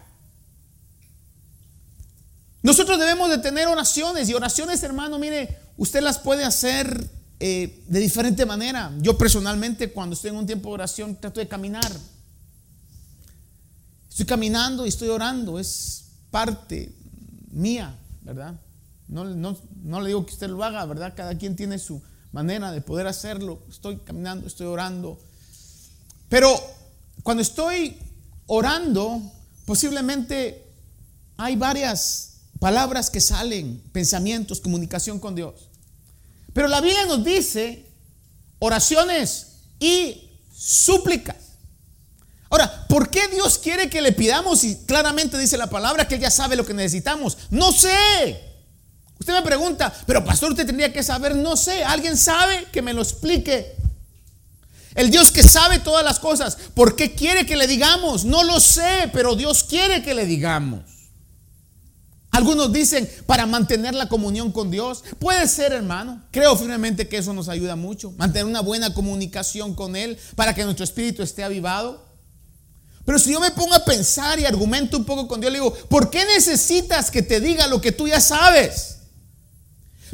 Nosotros 2.62 2.98
debemos 2.98 3.28
de 3.28 3.36
tener 3.36 3.68
oraciones 3.68 4.30
y 4.30 4.32
oraciones, 4.32 4.82
hermano, 4.84 5.18
mire, 5.18 5.58
usted 5.76 6.00
las 6.00 6.18
puede 6.18 6.44
hacer 6.44 7.10
eh, 7.40 7.84
de 7.88 8.00
diferente 8.00 8.46
manera. 8.46 8.90
Yo 9.00 9.18
personalmente 9.18 9.92
cuando 9.92 10.14
estoy 10.14 10.30
en 10.30 10.36
un 10.36 10.46
tiempo 10.46 10.70
de 10.70 10.74
oración 10.74 11.14
trato 11.20 11.40
de 11.40 11.46
caminar. 11.46 11.92
Estoy 14.14 14.26
caminando 14.26 14.86
y 14.86 14.90
estoy 14.90 15.08
orando, 15.08 15.58
es 15.58 16.04
parte 16.30 16.94
mía, 17.50 17.98
¿verdad? 18.22 18.54
No, 19.08 19.24
no, 19.24 19.58
no 19.82 20.00
le 20.00 20.06
digo 20.06 20.24
que 20.24 20.34
usted 20.34 20.48
lo 20.48 20.62
haga, 20.62 20.84
¿verdad? 20.84 21.14
Cada 21.16 21.36
quien 21.36 21.56
tiene 21.56 21.80
su, 21.80 22.00
manera 22.30 22.70
de 22.70 22.80
poder 22.80 23.08
hacerlo. 23.08 23.60
Estoy 23.68 23.96
caminando, 23.98 24.46
estoy 24.46 24.68
orando. 24.68 25.18
Pero 26.28 26.48
cuando 27.24 27.42
estoy 27.42 27.96
orando, 28.46 29.20
posiblemente 29.64 30.64
hay 31.36 31.56
varias 31.56 32.42
palabras 32.60 33.10
que 33.10 33.20
salen, 33.20 33.82
pensamientos, 33.92 34.60
comunicación 34.60 35.18
con 35.18 35.34
Dios. 35.34 35.70
Pero 36.52 36.68
la 36.68 36.80
Biblia 36.80 37.06
nos 37.06 37.24
dice 37.24 37.84
oraciones 38.60 39.58
y 39.80 40.30
súplicas. 40.52 41.43
Ahora, 42.54 42.86
¿por 42.86 43.10
qué 43.10 43.26
Dios 43.26 43.58
quiere 43.58 43.90
que 43.90 44.00
le 44.00 44.12
pidamos 44.12 44.62
y 44.62 44.76
claramente 44.86 45.36
dice 45.36 45.56
la 45.56 45.68
palabra 45.68 46.06
que 46.06 46.14
Él 46.14 46.20
ya 46.20 46.30
sabe 46.30 46.54
lo 46.54 46.64
que 46.64 46.72
necesitamos? 46.72 47.36
No 47.50 47.72
sé. 47.72 48.40
Usted 49.18 49.32
me 49.32 49.42
pregunta, 49.42 49.92
pero 50.06 50.24
pastor, 50.24 50.52
usted 50.52 50.64
tendría 50.64 50.92
que 50.92 51.02
saber, 51.02 51.34
no 51.34 51.56
sé, 51.56 51.82
alguien 51.82 52.16
sabe 52.16 52.66
que 52.70 52.80
me 52.80 52.94
lo 52.94 53.02
explique. 53.02 53.74
El 54.94 55.10
Dios 55.10 55.32
que 55.32 55.42
sabe 55.42 55.80
todas 55.80 56.04
las 56.04 56.20
cosas, 56.20 56.56
¿por 56.74 56.94
qué 56.94 57.16
quiere 57.16 57.44
que 57.44 57.56
le 57.56 57.66
digamos? 57.66 58.24
No 58.24 58.44
lo 58.44 58.60
sé, 58.60 59.10
pero 59.12 59.34
Dios 59.34 59.64
quiere 59.64 60.04
que 60.04 60.14
le 60.14 60.24
digamos. 60.24 60.82
Algunos 62.30 62.72
dicen 62.72 63.10
para 63.26 63.46
mantener 63.46 63.94
la 63.94 64.08
comunión 64.08 64.52
con 64.52 64.70
Dios. 64.70 65.02
Puede 65.18 65.48
ser, 65.48 65.72
hermano. 65.72 66.22
Creo 66.30 66.54
firmemente 66.54 67.08
que 67.08 67.16
eso 67.18 67.32
nos 67.32 67.48
ayuda 67.48 67.74
mucho. 67.74 68.12
Mantener 68.12 68.46
una 68.46 68.60
buena 68.60 68.94
comunicación 68.94 69.74
con 69.74 69.96
Él 69.96 70.18
para 70.36 70.54
que 70.54 70.62
nuestro 70.62 70.84
espíritu 70.84 71.24
esté 71.24 71.42
avivado. 71.42 72.03
Pero 73.04 73.18
si 73.18 73.32
yo 73.32 73.40
me 73.40 73.50
pongo 73.50 73.74
a 73.74 73.84
pensar 73.84 74.38
y 74.38 74.46
argumento 74.46 74.96
un 74.96 75.04
poco 75.04 75.28
con 75.28 75.40
Dios, 75.40 75.52
le 75.52 75.58
digo, 75.58 75.74
¿por 75.88 76.10
qué 76.10 76.24
necesitas 76.24 77.10
que 77.10 77.22
te 77.22 77.40
diga 77.40 77.66
lo 77.66 77.80
que 77.80 77.92
tú 77.92 78.08
ya 78.08 78.20
sabes? 78.20 78.98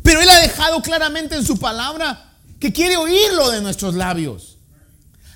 Pero 0.03 0.21
Él 0.21 0.29
ha 0.29 0.41
dejado 0.41 0.83
claramente 0.83 1.37
en 1.37 1.47
su 1.47 1.59
palabra 1.59 2.37
que 2.59 2.73
quiere 2.73 2.97
oírlo 2.97 3.51
de 3.51 3.61
nuestros 3.61 3.95
labios. 3.95 4.59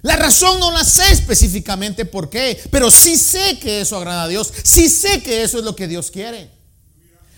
La 0.03 0.17
razón 0.17 0.61
no 0.61 0.71
la 0.71 0.85
sé 0.85 1.11
específicamente 1.13 2.05
por 2.05 2.29
qué, 2.29 2.61
pero 2.71 2.91
sí 2.91 3.17
sé 3.17 3.59
que 3.59 3.81
eso 3.81 3.97
agrada 3.97 4.25
a 4.25 4.29
Dios, 4.29 4.53
sí 4.63 4.91
sé 4.91 5.23
que 5.23 5.43
eso 5.43 5.59
es 5.59 5.65
lo 5.65 5.75
que 5.75 5.89
Dios 5.89 6.11
quiere. 6.11 6.51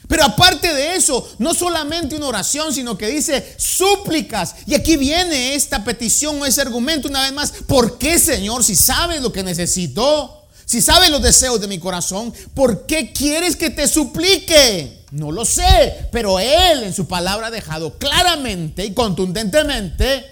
Pero 0.08 0.24
aparte 0.24 0.72
de 0.72 0.96
eso, 0.96 1.28
no 1.38 1.54
solamente 1.54 2.16
una 2.16 2.28
oración, 2.28 2.72
sino 2.72 2.96
que 2.96 3.08
dice 3.08 3.54
súplicas. 3.56 4.54
Y 4.66 4.74
aquí 4.74 4.96
viene 4.96 5.54
esta 5.54 5.84
petición 5.84 6.40
o 6.40 6.46
ese 6.46 6.60
argumento 6.60 7.08
una 7.08 7.22
vez 7.22 7.32
más. 7.32 7.52
¿Por 7.66 7.98
qué, 7.98 8.18
Señor, 8.18 8.62
si 8.62 8.76
sabes 8.76 9.20
lo 9.20 9.32
que 9.32 9.42
necesito? 9.42 10.44
Si 10.64 10.80
sabes 10.80 11.10
los 11.10 11.22
deseos 11.22 11.60
de 11.60 11.68
mi 11.68 11.78
corazón, 11.78 12.32
¿por 12.54 12.86
qué 12.86 13.12
quieres 13.12 13.54
que 13.54 13.70
te 13.70 13.86
suplique? 13.86 15.04
No 15.12 15.30
lo 15.30 15.44
sé, 15.44 16.08
pero 16.10 16.40
Él 16.40 16.82
en 16.82 16.92
su 16.92 17.06
palabra 17.06 17.48
ha 17.48 17.50
dejado 17.52 17.98
claramente 17.98 18.84
y 18.84 18.92
contundentemente 18.92 20.24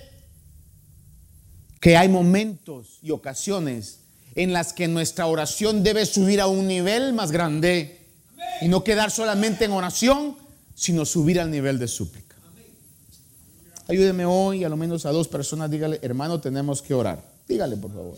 que 1.81 1.97
hay 1.97 2.09
momentos 2.09 2.99
y 3.03 3.13
ocasiones 3.13 4.01
en 4.35 4.53
las 4.53 4.73
que 4.73 4.89
nuestra 4.89 5.27
oración 5.27 5.85
debe 5.85 6.07
subir 6.07 6.41
a 6.41 6.47
un 6.47 6.67
nivel 6.67 7.13
más 7.13 7.31
grande 7.31 8.04
y 8.61 8.69
no 8.69 8.85
quedar 8.85 9.11
solamente 9.11 9.65
en 9.65 9.73
oración, 9.73 10.37
sino 10.75 11.05
subir 11.05 11.41
al 11.41 11.51
nivel 11.51 11.79
de 11.79 11.89
súplica. 11.89 12.37
Ayúdeme 13.89 14.25
hoy, 14.25 14.65
a 14.65 14.69
lo 14.69 14.77
menos 14.77 15.05
a 15.05 15.11
dos 15.11 15.29
personas, 15.29 15.71
dígale, 15.71 15.99
hermano, 16.03 16.41
tenemos 16.41 16.81
que 16.81 16.95
orar. 16.95 17.23
Dígale, 17.47 17.77
por 17.77 17.93
favor. 17.93 18.15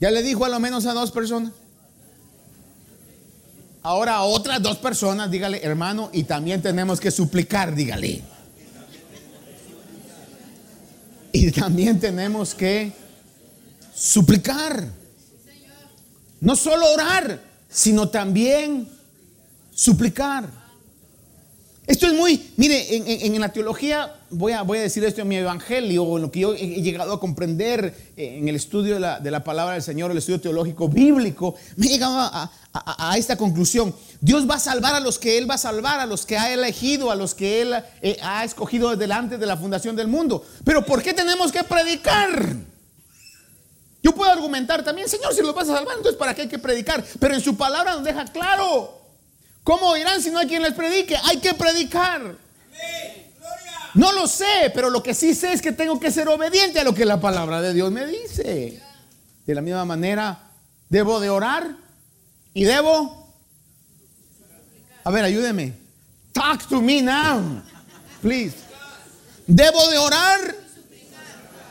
Ya 0.00 0.10
le 0.10 0.22
dijo 0.22 0.44
a 0.44 0.48
lo 0.48 0.58
menos 0.58 0.86
a 0.86 0.94
dos 0.94 1.12
personas. 1.12 1.52
Ahora 3.82 4.16
a 4.16 4.22
otras 4.24 4.60
dos 4.60 4.78
personas, 4.78 5.30
dígale, 5.30 5.60
hermano, 5.62 6.10
y 6.12 6.24
también 6.24 6.60
tenemos 6.60 7.00
que 7.00 7.10
suplicar, 7.10 7.74
dígale. 7.74 8.22
Y 11.32 11.50
también 11.52 12.00
tenemos 12.00 12.54
que 12.54 12.92
suplicar. 13.94 14.99
No 16.40 16.56
solo 16.56 16.90
orar, 16.92 17.40
sino 17.68 18.08
también 18.08 18.88
suplicar. 19.74 20.60
Esto 21.86 22.06
es 22.06 22.12
muy, 22.12 22.52
mire, 22.56 23.26
en, 23.26 23.40
la 23.40 23.48
teología, 23.48 24.14
voy 24.30 24.52
a, 24.52 24.62
voy 24.62 24.78
a, 24.78 24.82
decir 24.82 25.02
esto 25.02 25.22
en 25.22 25.28
mi 25.28 25.36
evangelio, 25.36 26.16
en 26.16 26.22
lo 26.22 26.30
que 26.30 26.38
yo 26.38 26.54
he 26.54 26.82
llegado 26.82 27.12
a 27.12 27.18
comprender 27.18 28.12
eh, 28.16 28.36
en 28.38 28.46
el 28.46 28.54
estudio 28.54 28.94
de 28.94 29.30
la, 29.30 29.42
palabra 29.42 29.74
del 29.74 29.82
Señor, 29.82 30.12
el 30.12 30.18
estudio 30.18 30.40
teológico 30.40 30.88
bíblico, 30.88 31.56
me 31.74 31.86
he 31.86 31.88
llegado 31.88 32.16
a, 32.16 33.16
esta 33.16 33.36
conclusión. 33.36 33.92
Dios 34.20 34.48
va 34.48 34.54
a 34.54 34.60
salvar 34.60 34.94
a 34.94 35.00
los 35.00 35.18
que 35.18 35.36
Él 35.36 35.50
va 35.50 35.54
a 35.54 35.58
salvar, 35.58 35.98
a 35.98 36.06
los 36.06 36.24
que 36.26 36.38
ha 36.38 36.54
elegido, 36.54 37.10
a 37.10 37.16
los 37.16 37.34
que 37.34 37.62
Él 37.62 37.74
eh, 38.02 38.16
ha 38.22 38.44
escogido 38.44 38.94
desde 38.94 39.12
antes 39.12 39.40
de 39.40 39.46
la 39.46 39.56
fundación 39.56 39.96
del 39.96 40.06
mundo. 40.06 40.44
Pero 40.62 40.86
¿por 40.86 41.02
qué 41.02 41.12
tenemos 41.12 41.50
que 41.50 41.64
predicar? 41.64 42.69
Yo 44.02 44.12
puedo 44.14 44.30
argumentar 44.30 44.82
también, 44.82 45.08
Señor, 45.08 45.34
si 45.34 45.42
los 45.42 45.54
vas 45.54 45.68
a 45.68 45.76
salvar, 45.76 45.96
entonces 45.96 46.18
¿para 46.18 46.34
qué 46.34 46.42
hay 46.42 46.48
que 46.48 46.58
predicar? 46.58 47.04
Pero 47.18 47.34
en 47.34 47.40
su 47.40 47.56
palabra 47.56 47.94
nos 47.94 48.04
deja 48.04 48.24
claro. 48.24 48.98
¿Cómo 49.62 49.88
oirán 49.88 50.22
si 50.22 50.30
no 50.30 50.38
hay 50.38 50.46
quien 50.46 50.62
les 50.62 50.72
predique? 50.72 51.16
Hay 51.24 51.38
que 51.38 51.52
predicar. 51.54 52.34
No 53.94 54.12
lo 54.12 54.26
sé, 54.26 54.70
pero 54.74 54.88
lo 54.88 55.02
que 55.02 55.14
sí 55.14 55.34
sé 55.34 55.52
es 55.52 55.60
que 55.60 55.72
tengo 55.72 55.98
que 56.00 56.10
ser 56.10 56.28
obediente 56.28 56.80
a 56.80 56.84
lo 56.84 56.94
que 56.94 57.04
la 57.04 57.20
palabra 57.20 57.60
de 57.60 57.74
Dios 57.74 57.90
me 57.90 58.06
dice. 58.06 58.80
De 59.44 59.54
la 59.54 59.60
misma 59.60 59.84
manera, 59.84 60.50
debo 60.88 61.20
de 61.20 61.28
orar 61.28 61.68
y 62.54 62.64
debo... 62.64 63.28
A 65.04 65.10
ver, 65.10 65.24
ayúdeme. 65.24 65.74
Talk 66.32 66.68
to 66.68 66.80
me 66.80 67.02
now, 67.02 67.62
please. 68.22 68.56
Debo 69.46 69.88
de 69.88 69.98
orar 69.98 70.54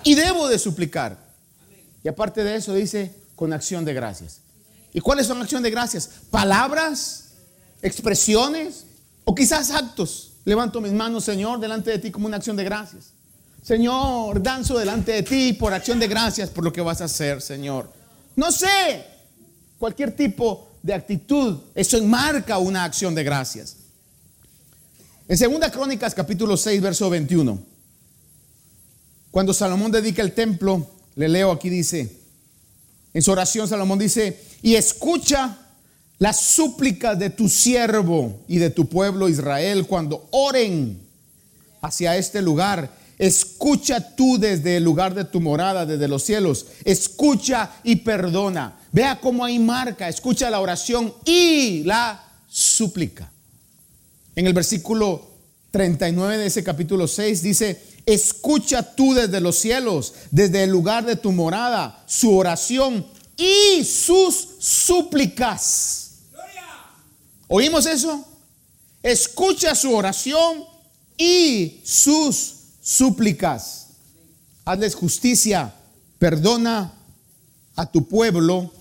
y 0.03 0.15
debo 0.15 0.47
de 0.47 0.59
suplicar. 0.59 1.28
Aparte 2.09 2.43
de 2.43 2.55
eso 2.55 2.73
dice, 2.73 3.13
con 3.35 3.53
acción 3.53 3.85
de 3.85 3.93
gracias. 3.93 4.41
¿Y 4.93 4.99
cuáles 4.99 5.27
son 5.27 5.41
acción 5.41 5.63
de 5.63 5.69
gracias? 5.69 6.09
Palabras, 6.29 7.31
expresiones 7.81 8.85
o 9.23 9.35
quizás 9.35 9.71
actos. 9.71 10.33
Levanto 10.45 10.81
mis 10.81 10.91
manos, 10.91 11.23
Señor, 11.23 11.59
delante 11.59 11.91
de 11.91 11.99
ti 11.99 12.11
como 12.11 12.27
una 12.27 12.37
acción 12.37 12.55
de 12.55 12.63
gracias. 12.63 13.11
Señor, 13.63 14.41
danzo 14.41 14.77
delante 14.77 15.11
de 15.11 15.23
ti 15.23 15.53
por 15.53 15.73
acción 15.73 15.99
de 15.99 16.07
gracias 16.07 16.49
por 16.49 16.63
lo 16.63 16.73
que 16.73 16.81
vas 16.81 17.01
a 17.01 17.05
hacer, 17.05 17.41
Señor. 17.41 17.91
No 18.35 18.51
sé, 18.51 19.05
cualquier 19.77 20.15
tipo 20.15 20.69
de 20.81 20.93
actitud, 20.93 21.59
eso 21.75 21.97
enmarca 21.97 22.57
una 22.57 22.83
acción 22.83 23.13
de 23.13 23.23
gracias. 23.23 23.75
En 25.27 25.37
Segunda 25.37 25.69
Crónicas 25.69 26.15
capítulo 26.15 26.57
6, 26.57 26.81
verso 26.81 27.09
21, 27.09 27.59
cuando 29.29 29.53
Salomón 29.53 29.91
dedica 29.91 30.21
el 30.21 30.33
templo, 30.33 30.89
le 31.19 31.27
leo 31.29 31.51
aquí 31.51 31.69
dice, 31.69 32.11
en 33.13 33.21
su 33.21 33.31
oración 33.31 33.67
Salomón 33.67 33.99
dice, 33.99 34.39
y 34.61 34.75
escucha 34.75 35.57
las 36.17 36.39
súplicas 36.39 37.17
de 37.19 37.29
tu 37.29 37.49
siervo 37.49 38.39
y 38.47 38.57
de 38.57 38.69
tu 38.69 38.87
pueblo 38.87 39.29
Israel 39.29 39.85
cuando 39.85 40.27
oren 40.31 40.99
hacia 41.81 42.17
este 42.17 42.41
lugar 42.41 42.89
Escucha 43.19 44.15
tú 44.15 44.37
desde 44.39 44.77
el 44.77 44.85
lugar 44.85 45.13
de 45.13 45.25
tu 45.25 45.41
morada, 45.41 45.85
desde 45.85 46.07
los 46.07 46.23
cielos. 46.23 46.67
Escucha 46.85 47.69
y 47.83 47.97
perdona. 47.97 48.79
Vea 48.93 49.19
cómo 49.19 49.43
ahí 49.43 49.59
marca. 49.59 50.07
Escucha 50.07 50.49
la 50.49 50.61
oración 50.61 51.13
y 51.25 51.83
la 51.83 52.23
súplica. 52.47 53.29
En 54.37 54.47
el 54.47 54.53
versículo 54.53 55.27
39 55.71 56.37
de 56.37 56.45
ese 56.45 56.63
capítulo 56.63 57.09
6 57.09 57.43
dice, 57.43 57.83
escucha 58.13 58.95
tú 58.95 59.13
desde 59.13 59.39
los 59.39 59.55
cielos, 59.57 60.13
desde 60.31 60.63
el 60.63 60.71
lugar 60.71 61.05
de 61.05 61.15
tu 61.15 61.31
morada, 61.31 62.03
su 62.07 62.35
oración 62.35 63.05
y 63.37 63.83
sus 63.83 64.47
súplicas. 64.59 66.11
¿Oímos 67.47 67.85
eso? 67.85 68.25
Escucha 69.01 69.75
su 69.75 69.95
oración 69.95 70.65
y 71.17 71.81
sus 71.83 72.55
súplicas. 72.81 73.87
Hazles 74.65 74.95
justicia, 74.95 75.73
perdona 76.17 76.93
a 77.75 77.91
tu 77.91 78.07
pueblo 78.07 78.71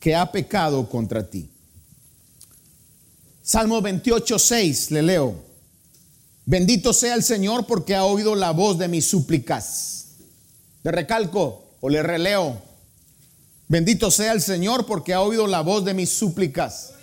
que 0.00 0.14
ha 0.14 0.32
pecado 0.32 0.88
contra 0.88 1.28
ti. 1.28 1.48
Salmo 3.42 3.80
28, 3.80 4.38
6, 4.38 4.90
le 4.90 5.02
leo. 5.02 5.51
Bendito 6.44 6.92
sea 6.92 7.14
el 7.14 7.22
Señor 7.22 7.66
porque 7.66 7.94
ha 7.94 8.04
oído 8.04 8.34
la 8.34 8.50
voz 8.50 8.78
de 8.78 8.88
mis 8.88 9.06
súplicas. 9.06 10.06
Le 10.82 10.90
recalco 10.90 11.64
o 11.80 11.88
le 11.88 12.02
releo. 12.02 12.60
Bendito 13.68 14.10
sea 14.10 14.32
el 14.32 14.42
Señor 14.42 14.86
porque 14.86 15.14
ha 15.14 15.20
oído 15.22 15.46
la 15.46 15.60
voz 15.60 15.84
de 15.84 15.94
mis 15.94 16.10
súplicas. 16.10 16.94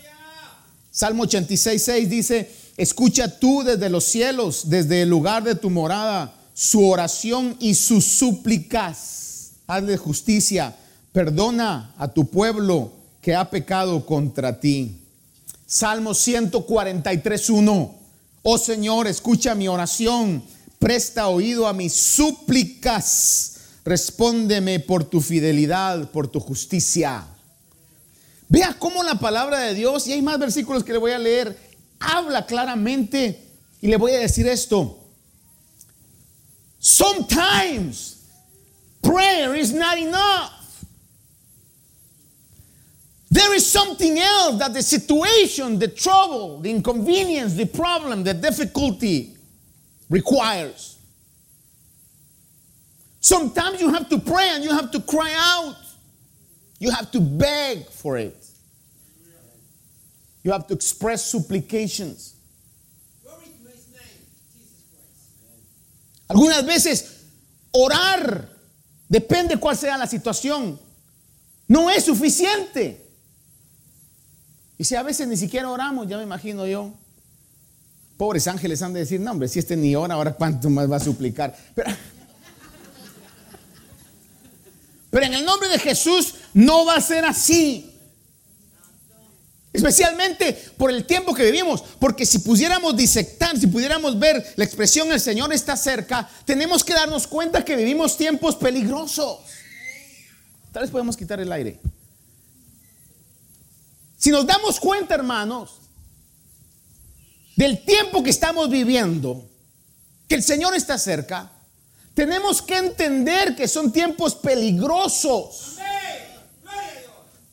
Salmo 0.91 1.24
86, 1.24 1.81
6 1.81 2.10
dice, 2.10 2.51
Escucha 2.77 3.39
tú 3.39 3.63
desde 3.63 3.89
los 3.89 4.05
cielos, 4.05 4.69
desde 4.69 5.01
el 5.01 5.10
lugar 5.10 5.43
de 5.43 5.55
tu 5.55 5.69
morada, 5.69 6.34
su 6.53 6.88
oración 6.88 7.58
y 7.60 7.75
sus 7.75 8.05
súplicas. 8.05 9.51
Hazle 9.67 9.98
justicia, 9.98 10.75
perdona 11.12 11.93
a 11.98 12.08
tu 12.08 12.29
pueblo 12.29 12.91
que 13.22 13.36
ha 13.36 13.50
pecado 13.50 14.05
contra 14.05 14.60
ti. 14.60 15.01
Salmo 15.65 16.12
143.1. 16.12 17.99
Oh 18.41 18.58
Señor, 18.58 19.08
escucha 19.08 19.53
mi 19.53 19.67
oración, 19.67 20.43
presta 20.79 21.27
oído 21.27 21.67
a 21.67 21.74
mis 21.74 21.93
súplicas, 21.93 23.60
respóndeme 23.84 24.79
por 24.79 25.03
tu 25.03 25.19
fidelidad, 25.19 26.10
por 26.12 26.27
tu 26.27 26.39
justicia. 26.39 27.25
Vea 28.48 28.75
cómo 28.79 29.03
la 29.03 29.20
palabra 29.20 29.59
de 29.59 29.74
Dios, 29.74 30.07
y 30.07 30.13
hay 30.13 30.22
más 30.22 30.40
versículos 30.40 30.83
que 30.83 30.94
le 30.94 31.00
voy 31.00 31.11
a 31.11 31.20
leer, 31.20 31.57
habla 32.00 32.46
claramente 32.46 33.44
y 33.81 33.87
le 33.87 33.98
voy 33.98 34.13
a 34.13 34.20
decir 34.20 34.48
esto. 34.48 34.98
Sometimes 36.79 38.20
prayer 39.01 39.55
is 39.55 39.74
not 39.74 39.98
enough. 39.98 40.58
There 43.31 43.53
is 43.53 43.72
something 43.72 44.18
else 44.18 44.57
that 44.59 44.74
the 44.74 44.81
situation, 44.81 45.77
the 45.77 45.87
trouble, 45.87 46.59
the 46.61 46.72
inconvenience, 46.72 47.53
the 47.53 47.65
problem, 47.65 48.24
the 48.24 48.33
difficulty 48.33 49.35
requires. 50.09 50.98
Sometimes 53.22 53.81
you 53.81 53.94
have 53.94 54.09
to 54.09 54.18
pray 54.18 54.50
and 54.50 54.63
you 54.63 54.72
have 54.72 54.89
to 54.92 55.01
cry 55.01 55.31
out. 55.35 55.75
You 56.79 56.89
have 56.92 57.11
to 57.11 57.20
beg 57.20 57.85
for 57.87 58.18
it. 58.18 58.35
You 60.44 60.51
have 60.51 60.65
to 60.68 60.74
express 60.74 61.25
supplications. 61.25 62.35
Algunas 66.29 66.65
veces 66.65 67.25
orar, 67.72 68.48
depende 69.09 69.59
cuál 69.59 69.75
sea 69.75 69.98
la 69.98 70.05
situación, 70.05 70.79
no 71.68 71.89
es 71.89 72.05
suficiente. 72.05 73.08
Y 74.79 74.85
si 74.85 74.96
a 74.96 75.03
veces 75.03 75.27
ni 75.27 75.35
siquiera 75.35 75.70
oramos, 75.70 76.07
ya 76.07 76.15
me 76.15 76.24
imagino 76.24 76.65
yo. 76.65 76.94
Pobres 78.15 78.48
ángeles 78.48 78.81
han 78.81 78.94
de 78.94 79.01
decir, 79.01 79.20
no 79.20 79.31
hombre, 79.31 79.50
si 79.50 79.59
este 79.59 79.75
ni 79.75 79.94
ora, 79.94 80.15
ahora 80.15 80.33
cuánto 80.33 80.70
más 80.70 80.89
va 80.89 80.96
a 80.96 81.01
suplicar. 81.01 81.53
Pero, 81.75 81.92
pero 85.11 85.25
en 85.25 85.33
el 85.33 85.44
nombre 85.44 85.68
de 85.68 85.79
Jesús 85.79 86.35
no 86.53 86.85
va 86.85 86.96
a 86.96 87.01
ser 87.01 87.25
así. 87.25 87.94
Especialmente 89.74 90.53
por 90.77 90.92
el 90.92 91.05
tiempo 91.05 91.33
que 91.35 91.44
vivimos. 91.44 91.83
Porque 92.00 92.25
si 92.25 92.39
pudiéramos 92.39 92.96
disectar, 92.96 93.59
si 93.59 93.68
pudiéramos 93.68 94.18
ver 94.18 94.53
la 94.55 94.63
expresión 94.63 95.11
el 95.11 95.20
Señor 95.20 95.51
está 95.51 95.75
cerca, 95.75 96.29
tenemos 96.46 96.85
que 96.85 96.94
darnos 96.94 97.27
cuenta 97.27 97.65
que 97.65 97.75
vivimos 97.75 98.15
tiempos 98.15 98.55
peligrosos. 98.55 99.39
Tal 100.72 100.83
vez 100.83 100.89
podemos 100.89 101.18
quitar 101.18 101.42
el 101.42 101.51
aire. 101.51 101.81
Si 104.20 104.29
nos 104.29 104.46
damos 104.46 104.79
cuenta, 104.79 105.16
hermanos, 105.16 105.79
del 107.55 107.84
tiempo 107.84 108.22
que 108.22 108.29
estamos 108.29 108.70
viviendo, 108.70 109.50
que 110.27 110.36
el 110.36 110.44
Señor 110.44 110.75
está 110.75 111.00
cerca, 111.00 111.51
tenemos 112.14 112.62
que 112.62 112.77
entender 112.77 113.55
que 113.55 113.68
son 113.68 113.92
tiempos 113.92 114.36
peligrosos. 114.36 115.77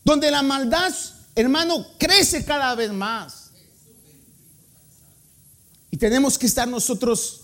Donde 0.05 0.31
la 0.31 0.43
maldad 0.43 0.93
hermano, 1.37 1.87
crece 1.99 2.45
cada 2.45 2.75
vez 2.75 2.91
más. 2.91 3.51
Y 5.91 5.99
tenemos 5.99 6.37
que 6.37 6.47
estar 6.47 6.67
nosotros 6.67 7.43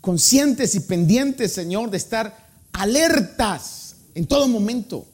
conscientes 0.00 0.74
y 0.74 0.80
pendientes, 0.80 1.52
Señor, 1.52 1.88
de 1.90 1.96
estar 1.96 2.36
alertas 2.72 3.94
en 4.14 4.26
todo 4.26 4.46
momento, 4.46 5.06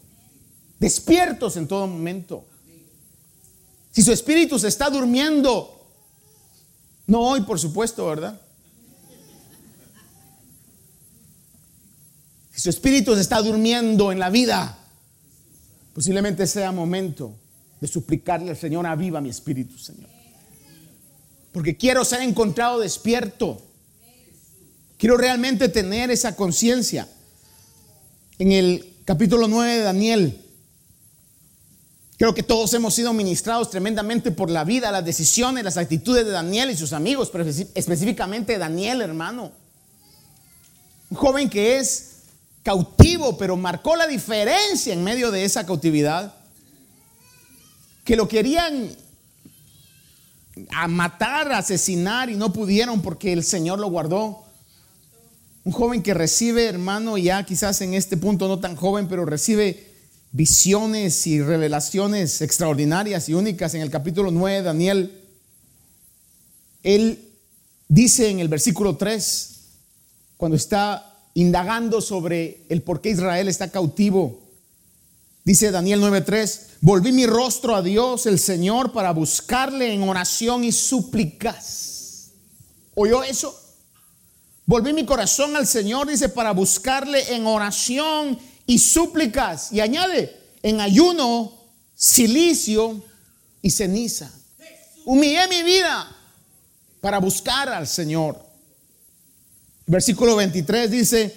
despiertos 0.80 1.56
en 1.56 1.68
todo 1.68 1.86
momento. 1.86 2.44
Si 3.92 4.02
su 4.02 4.10
espíritu 4.10 4.58
se 4.58 4.68
está 4.68 4.88
durmiendo, 4.88 5.86
no 7.06 7.20
hoy, 7.20 7.42
por 7.42 7.60
supuesto, 7.60 8.06
¿verdad? 8.06 8.40
Si 12.52 12.60
su 12.60 12.70
espíritu 12.70 13.14
se 13.14 13.20
está 13.20 13.40
durmiendo 13.42 14.10
en 14.10 14.18
la 14.18 14.30
vida, 14.30 14.78
posiblemente 15.92 16.46
sea 16.46 16.72
momento 16.72 17.34
de 17.80 17.86
suplicarle 17.86 18.50
al 18.50 18.56
Señor, 18.56 18.86
aviva 18.86 19.20
mi 19.20 19.28
espíritu, 19.28 19.76
Señor. 19.78 20.08
Porque 21.52 21.76
quiero 21.76 22.04
ser 22.04 22.22
encontrado 22.22 22.80
despierto. 22.80 23.60
Quiero 24.96 25.18
realmente 25.18 25.68
tener 25.68 26.10
esa 26.10 26.34
conciencia. 26.34 27.08
En 28.38 28.52
el 28.52 28.94
capítulo 29.04 29.48
9 29.48 29.78
de 29.78 29.82
Daniel, 29.82 30.41
creo 32.22 32.34
que 32.34 32.44
todos 32.44 32.72
hemos 32.74 32.94
sido 32.94 33.12
ministrados 33.12 33.68
tremendamente 33.68 34.30
por 34.30 34.48
la 34.48 34.62
vida, 34.62 34.92
las 34.92 35.04
decisiones, 35.04 35.64
las 35.64 35.76
actitudes 35.76 36.24
de 36.24 36.30
Daniel 36.30 36.70
y 36.70 36.76
sus 36.76 36.92
amigos, 36.92 37.30
pero 37.32 37.44
específicamente 37.44 38.58
Daniel, 38.58 39.00
hermano. 39.00 39.50
Un 41.10 41.16
joven 41.16 41.50
que 41.50 41.78
es 41.78 42.18
cautivo, 42.62 43.36
pero 43.36 43.56
marcó 43.56 43.96
la 43.96 44.06
diferencia 44.06 44.92
en 44.92 45.02
medio 45.02 45.32
de 45.32 45.44
esa 45.44 45.66
cautividad 45.66 46.32
que 48.04 48.14
lo 48.14 48.28
querían 48.28 48.88
a 50.70 50.86
matar, 50.86 51.50
asesinar 51.50 52.30
y 52.30 52.36
no 52.36 52.52
pudieron 52.52 53.02
porque 53.02 53.32
el 53.32 53.42
Señor 53.42 53.80
lo 53.80 53.90
guardó. 53.90 54.44
Un 55.64 55.72
joven 55.72 56.04
que 56.04 56.14
recibe, 56.14 56.66
hermano, 56.66 57.18
ya 57.18 57.44
quizás 57.44 57.80
en 57.80 57.94
este 57.94 58.16
punto 58.16 58.46
no 58.46 58.60
tan 58.60 58.76
joven, 58.76 59.08
pero 59.08 59.24
recibe 59.24 59.91
visiones 60.32 61.26
y 61.26 61.42
revelaciones 61.42 62.40
extraordinarias 62.40 63.28
y 63.28 63.34
únicas 63.34 63.74
en 63.74 63.82
el 63.82 63.90
capítulo 63.90 64.30
9 64.30 64.56
de 64.56 64.62
Daniel. 64.62 65.20
Él 66.82 67.28
dice 67.86 68.30
en 68.30 68.40
el 68.40 68.48
versículo 68.48 68.96
3, 68.96 69.50
cuando 70.38 70.56
está 70.56 71.14
indagando 71.34 72.00
sobre 72.00 72.64
el 72.68 72.82
por 72.82 73.00
qué 73.00 73.10
Israel 73.10 73.48
está 73.48 73.70
cautivo. 73.70 74.40
Dice 75.44 75.70
Daniel 75.70 76.00
9:3, 76.00 76.60
volví 76.80 77.12
mi 77.12 77.26
rostro 77.26 77.74
a 77.74 77.82
Dios, 77.82 78.26
el 78.26 78.38
Señor, 78.38 78.92
para 78.92 79.12
buscarle 79.12 79.92
en 79.92 80.02
oración 80.02 80.64
y 80.64 80.72
súplicas. 80.72 82.30
¿Oyó 82.94 83.22
eso? 83.22 83.58
Volví 84.66 84.92
mi 84.92 85.04
corazón 85.04 85.56
al 85.56 85.66
Señor, 85.66 86.08
dice, 86.08 86.28
para 86.28 86.52
buscarle 86.52 87.34
en 87.34 87.46
oración 87.46 88.38
y 88.66 88.78
súplicas. 88.78 89.72
Y 89.72 89.80
añade, 89.80 90.36
en 90.62 90.80
ayuno, 90.80 91.52
silicio 91.94 93.02
y 93.60 93.70
ceniza. 93.70 94.30
Humillé 95.04 95.48
mi 95.48 95.62
vida 95.62 96.16
para 97.00 97.18
buscar 97.18 97.68
al 97.68 97.86
Señor. 97.86 98.40
Versículo 99.86 100.36
23 100.36 100.90
dice, 100.90 101.36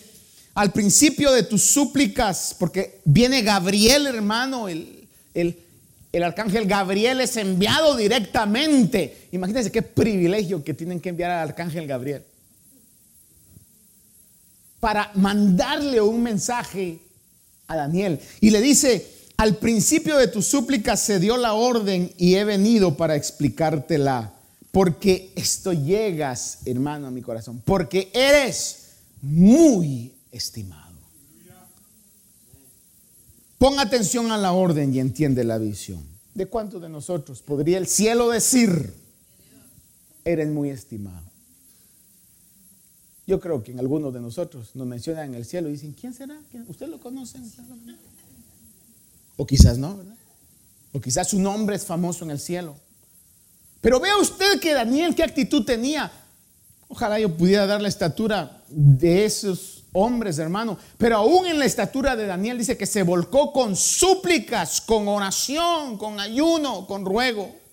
al 0.53 0.71
principio 0.71 1.31
de 1.31 1.43
tus 1.43 1.63
súplicas, 1.63 2.55
porque 2.57 3.01
viene 3.03 3.41
Gabriel, 3.41 4.07
hermano, 4.07 4.69
el, 4.69 5.07
el, 5.33 6.23
arcángel 6.23 6.65
Gabriel 6.65 7.19
es 7.21 7.35
enviado 7.35 7.95
directamente. 7.95 9.27
Imagínense 9.31 9.71
qué 9.71 9.81
privilegio 9.81 10.63
que 10.63 10.73
tienen 10.73 11.01
que 11.01 11.09
enviar 11.09 11.31
al 11.31 11.49
arcángel 11.49 11.87
Gabriel. 11.87 12.23
Para 14.79 15.11
mandarle 15.15 15.99
un 15.99 16.21
mensaje 16.21 16.99
a 17.67 17.75
Daniel. 17.75 18.19
Y 18.41 18.51
le 18.51 18.61
dice, 18.61 19.07
al 19.37 19.57
principio 19.57 20.17
de 20.17 20.27
tus 20.27 20.45
súplicas 20.45 20.99
se 20.99 21.19
dio 21.19 21.37
la 21.37 21.53
orden 21.53 22.11
y 22.17 22.35
he 22.35 22.43
venido 22.43 22.95
para 22.95 23.15
explicártela. 23.15 24.33
Porque 24.71 25.31
esto 25.35 25.71
llegas, 25.71 26.59
hermano, 26.65 27.07
a 27.07 27.11
mi 27.11 27.21
corazón. 27.21 27.61
Porque 27.63 28.09
eres 28.13 28.89
muy 29.21 30.13
estimado. 30.31 30.85
Pon 33.57 33.79
atención 33.79 34.31
a 34.31 34.37
la 34.37 34.51
orden 34.51 34.93
y 34.93 34.99
entiende 34.99 35.43
la 35.43 35.57
visión. 35.57 36.03
¿De 36.33 36.45
cuántos 36.47 36.81
de 36.81 36.89
nosotros 36.89 37.41
podría 37.41 37.77
el 37.77 37.87
cielo 37.87 38.29
decir, 38.29 38.93
eres 40.25 40.49
muy 40.49 40.69
estimado? 40.69 41.23
Yo 43.27 43.39
creo 43.39 43.63
que 43.63 43.71
en 43.71 43.79
algunos 43.79 44.13
de 44.13 44.21
nosotros 44.21 44.69
nos 44.75 44.85
mencionan 44.85 45.29
en 45.29 45.35
el 45.35 45.45
cielo 45.45 45.69
y 45.69 45.73
dicen, 45.73 45.95
¿quién 45.99 46.13
será? 46.13 46.37
¿Usted 46.67 46.87
lo 46.87 46.99
conoce? 46.99 47.39
O 49.37 49.45
quizás 49.45 49.77
no, 49.77 49.97
¿verdad? 49.97 50.15
O 50.93 51.01
quizás 51.01 51.29
su 51.29 51.39
nombre 51.39 51.75
es 51.75 51.85
famoso 51.85 52.23
en 52.23 52.31
el 52.31 52.39
cielo. 52.39 52.75
Pero 53.81 53.99
vea 53.99 54.17
usted 54.17 54.59
que 54.59 54.73
Daniel, 54.73 55.15
qué 55.15 55.23
actitud 55.23 55.65
tenía. 55.65 56.11
Ojalá 56.87 57.19
yo 57.19 57.35
pudiera 57.35 57.65
dar 57.65 57.81
la 57.81 57.87
estatura 57.87 58.63
de 58.69 59.25
esos 59.25 59.83
hombres, 59.91 60.37
hermano. 60.37 60.77
Pero 60.97 61.17
aún 61.17 61.47
en 61.47 61.57
la 61.57 61.65
estatura 61.65 62.15
de 62.15 62.27
Daniel 62.27 62.57
dice 62.57 62.77
que 62.77 62.85
se 62.85 63.03
volcó 63.03 63.51
con 63.51 63.75
súplicas, 63.75 64.81
con 64.81 65.07
oración, 65.07 65.97
con 65.97 66.19
ayuno, 66.19 66.85
con 66.85 67.05
ruego. 67.05 67.64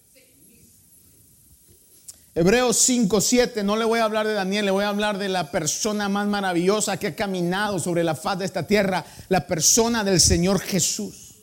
Hebreos 2.34 2.78
5, 2.78 3.20
7, 3.20 3.62
no 3.62 3.76
le 3.76 3.84
voy 3.84 3.98
a 3.98 4.04
hablar 4.04 4.26
de 4.26 4.32
Daniel, 4.32 4.64
le 4.64 4.70
voy 4.70 4.84
a 4.84 4.88
hablar 4.88 5.18
de 5.18 5.28
la 5.28 5.50
persona 5.50 6.08
más 6.08 6.26
maravillosa 6.26 6.96
que 6.96 7.08
ha 7.08 7.14
caminado 7.14 7.78
sobre 7.78 8.04
la 8.04 8.14
faz 8.14 8.38
de 8.38 8.46
esta 8.46 8.66
tierra, 8.66 9.04
la 9.28 9.46
persona 9.46 10.02
del 10.02 10.18
Señor 10.18 10.58
Jesús. 10.58 11.34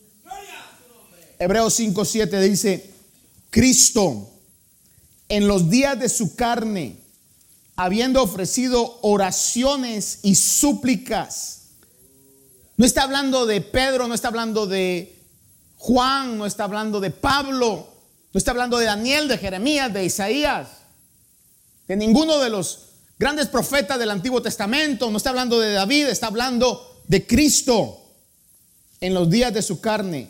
Hebreos 1.37 1.75
5, 1.75 2.05
7 2.05 2.41
dice, 2.41 2.89
Cristo 3.51 4.31
en 5.29 5.47
los 5.47 5.69
días 5.69 5.99
de 5.99 6.09
su 6.09 6.35
carne, 6.35 6.97
habiendo 7.75 8.23
ofrecido 8.23 8.97
oraciones 9.03 10.21
y 10.23 10.33
súplicas. 10.33 11.67
No 12.77 12.85
está 12.85 13.03
hablando 13.03 13.45
de 13.45 13.61
Pedro, 13.61 14.07
no 14.07 14.15
está 14.15 14.29
hablando 14.29 14.65
de 14.65 15.15
Juan, 15.77 16.39
no 16.39 16.47
está 16.47 16.63
hablando 16.63 16.99
de 16.99 17.11
Pablo, 17.11 17.87
no 18.33 18.37
está 18.37 18.51
hablando 18.51 18.79
de 18.79 18.85
Daniel, 18.85 19.27
de 19.27 19.37
Jeremías, 19.37 19.93
de 19.93 20.03
Isaías 20.03 20.78
de 21.89 21.95
ninguno 21.95 22.37
de 22.37 22.51
los 22.51 22.91
grandes 23.17 23.47
profetas 23.47 23.97
del 23.97 24.11
Antiguo 24.11 24.43
Testamento, 24.43 25.09
no 25.09 25.17
está 25.17 25.31
hablando 25.31 25.59
de 25.59 25.73
David, 25.73 26.05
está 26.05 26.27
hablando 26.27 27.01
de 27.07 27.25
Cristo 27.25 27.99
en 29.01 29.15
los 29.15 29.27
días 29.27 29.51
de 29.51 29.63
su 29.63 29.81
carne, 29.81 30.29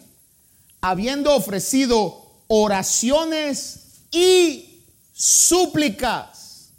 habiendo 0.80 1.36
ofrecido 1.36 2.46
oraciones 2.48 4.06
y 4.10 4.86
súplicas. 5.12 6.70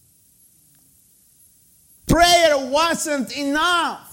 Prayer 2.07 2.57
wasn't 2.71 3.31
enough. 3.33 4.09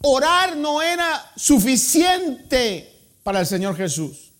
Orar 0.00 0.56
no 0.56 0.82
era 0.82 1.30
suficiente 1.36 2.92
para 3.22 3.38
el 3.38 3.46
Señor 3.46 3.76
Jesús. 3.76 4.31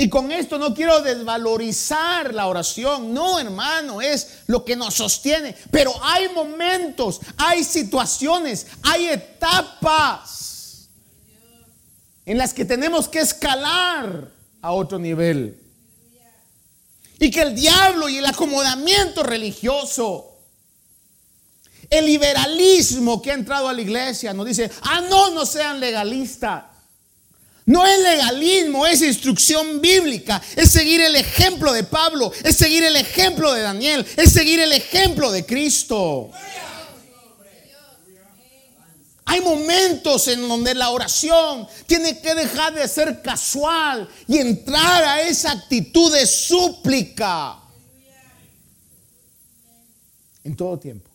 Y 0.00 0.08
con 0.08 0.32
esto 0.32 0.58
no 0.58 0.72
quiero 0.72 1.02
desvalorizar 1.02 2.32
la 2.32 2.46
oración, 2.46 3.12
no 3.12 3.38
hermano, 3.38 4.00
es 4.00 4.38
lo 4.46 4.64
que 4.64 4.74
nos 4.74 4.94
sostiene. 4.94 5.54
Pero 5.70 5.92
hay 6.02 6.30
momentos, 6.30 7.20
hay 7.36 7.62
situaciones, 7.62 8.66
hay 8.82 9.08
etapas 9.08 10.88
en 12.24 12.38
las 12.38 12.54
que 12.54 12.64
tenemos 12.64 13.08
que 13.08 13.18
escalar 13.18 14.30
a 14.62 14.72
otro 14.72 14.98
nivel. 14.98 15.60
Y 17.18 17.30
que 17.30 17.42
el 17.42 17.54
diablo 17.54 18.08
y 18.08 18.16
el 18.16 18.24
acomodamiento 18.24 19.22
religioso, 19.22 20.38
el 21.90 22.06
liberalismo 22.06 23.20
que 23.20 23.32
ha 23.32 23.34
entrado 23.34 23.68
a 23.68 23.74
la 23.74 23.82
iglesia 23.82 24.32
nos 24.32 24.46
dice, 24.46 24.70
ah, 24.80 25.02
no, 25.10 25.28
no 25.28 25.44
sean 25.44 25.78
legalistas. 25.78 26.69
No 27.70 27.86
es 27.86 28.00
legalismo, 28.00 28.84
es 28.84 29.00
instrucción 29.00 29.80
bíblica, 29.80 30.42
es 30.56 30.72
seguir 30.72 31.00
el 31.02 31.14
ejemplo 31.14 31.72
de 31.72 31.84
Pablo, 31.84 32.32
es 32.42 32.56
seguir 32.56 32.82
el 32.82 32.96
ejemplo 32.96 33.52
de 33.52 33.62
Daniel, 33.62 34.04
es 34.16 34.32
seguir 34.32 34.58
el 34.58 34.72
ejemplo 34.72 35.30
de 35.30 35.46
Cristo. 35.46 36.32
Hay 39.24 39.40
momentos 39.40 40.26
en 40.26 40.48
donde 40.48 40.74
la 40.74 40.90
oración 40.90 41.68
tiene 41.86 42.18
que 42.18 42.34
dejar 42.34 42.74
de 42.74 42.88
ser 42.88 43.22
casual 43.22 44.08
y 44.26 44.38
entrar 44.38 45.04
a 45.04 45.22
esa 45.22 45.52
actitud 45.52 46.12
de 46.12 46.26
súplica 46.26 47.56
en 50.42 50.56
todo 50.56 50.76
tiempo. 50.76 51.08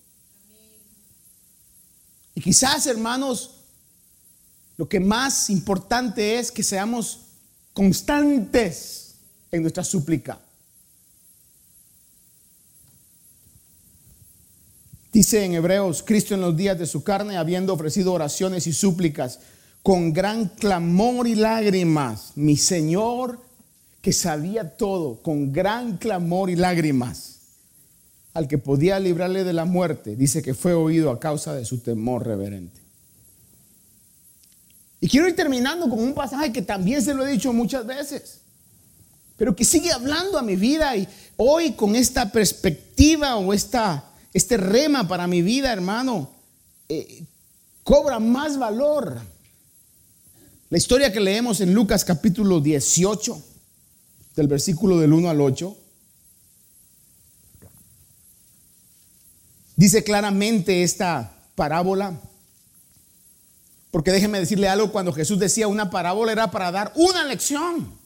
Y 2.33 2.39
quizás, 2.39 2.87
hermanos, 2.87 3.54
lo 4.77 4.89
que 4.89 4.99
más 4.99 5.49
importante 5.49 6.39
es 6.39 6.51
que 6.51 6.63
seamos 6.63 7.21
constantes 7.73 9.15
en 9.51 9.61
nuestra 9.61 9.83
súplica. 9.83 10.39
Dice 15.13 15.45
en 15.45 15.53
Hebreos, 15.53 16.03
Cristo 16.03 16.33
en 16.35 16.41
los 16.41 16.57
días 16.57 16.77
de 16.77 16.85
su 16.85 17.03
carne, 17.03 17.37
habiendo 17.37 17.73
ofrecido 17.73 18.11
oraciones 18.11 18.67
y 18.67 18.73
súplicas 18.73 19.39
con 19.81 20.11
gran 20.11 20.49
clamor 20.49 21.27
y 21.27 21.35
lágrimas, 21.35 22.33
mi 22.35 22.57
Señor 22.57 23.39
que 24.01 24.13
sabía 24.13 24.77
todo, 24.77 25.21
con 25.21 25.51
gran 25.51 25.97
clamor 25.97 26.49
y 26.49 26.55
lágrimas, 26.55 27.39
al 28.33 28.47
que 28.47 28.57
podía 28.57 28.99
librarle 28.99 29.43
de 29.43 29.53
la 29.53 29.65
muerte, 29.65 30.15
dice 30.15 30.41
que 30.41 30.53
fue 30.53 30.73
oído 30.73 31.09
a 31.11 31.19
causa 31.19 31.55
de 31.55 31.65
su 31.65 31.79
temor 31.79 32.25
reverente. 32.25 32.84
Y 34.99 35.07
quiero 35.07 35.27
ir 35.27 35.35
terminando 35.35 35.89
con 35.89 35.99
un 35.99 36.13
pasaje 36.13 36.51
que 36.51 36.61
también 36.61 37.01
se 37.01 37.13
lo 37.13 37.25
he 37.25 37.31
dicho 37.31 37.51
muchas 37.53 37.85
veces, 37.85 38.39
pero 39.37 39.55
que 39.55 39.65
sigue 39.65 39.91
hablando 39.91 40.37
a 40.37 40.41
mi 40.41 40.55
vida 40.55 40.95
y 40.95 41.07
hoy 41.37 41.73
con 41.73 41.95
esta 41.95 42.31
perspectiva 42.31 43.35
o 43.35 43.53
esta, 43.53 44.05
este 44.33 44.57
rema 44.57 45.07
para 45.07 45.27
mi 45.27 45.41
vida, 45.41 45.71
hermano, 45.71 46.29
eh, 46.87 47.23
cobra 47.83 48.19
más 48.19 48.57
valor. 48.57 49.19
La 50.69 50.77
historia 50.77 51.11
que 51.11 51.19
leemos 51.19 51.61
en 51.61 51.73
Lucas 51.73 52.03
capítulo 52.05 52.59
18, 52.59 53.43
del 54.35 54.47
versículo 54.47 54.99
del 54.99 55.13
1 55.13 55.29
al 55.29 55.41
8, 55.41 55.77
dice 59.75 60.03
claramente 60.03 60.83
esta 60.83 61.37
parábola 61.55 62.19
porque 63.95 64.11
déjeme 64.11 64.41
decirle 64.41 64.67
algo, 64.67 64.91
cuando 64.91 65.13
Jesús 65.13 65.39
decía 65.39 65.69
una 65.69 65.89
parábola 65.89 66.33
era 66.33 66.51
para 66.51 66.69
dar 66.69 66.91
una 66.95 67.23
lección. 67.23 67.97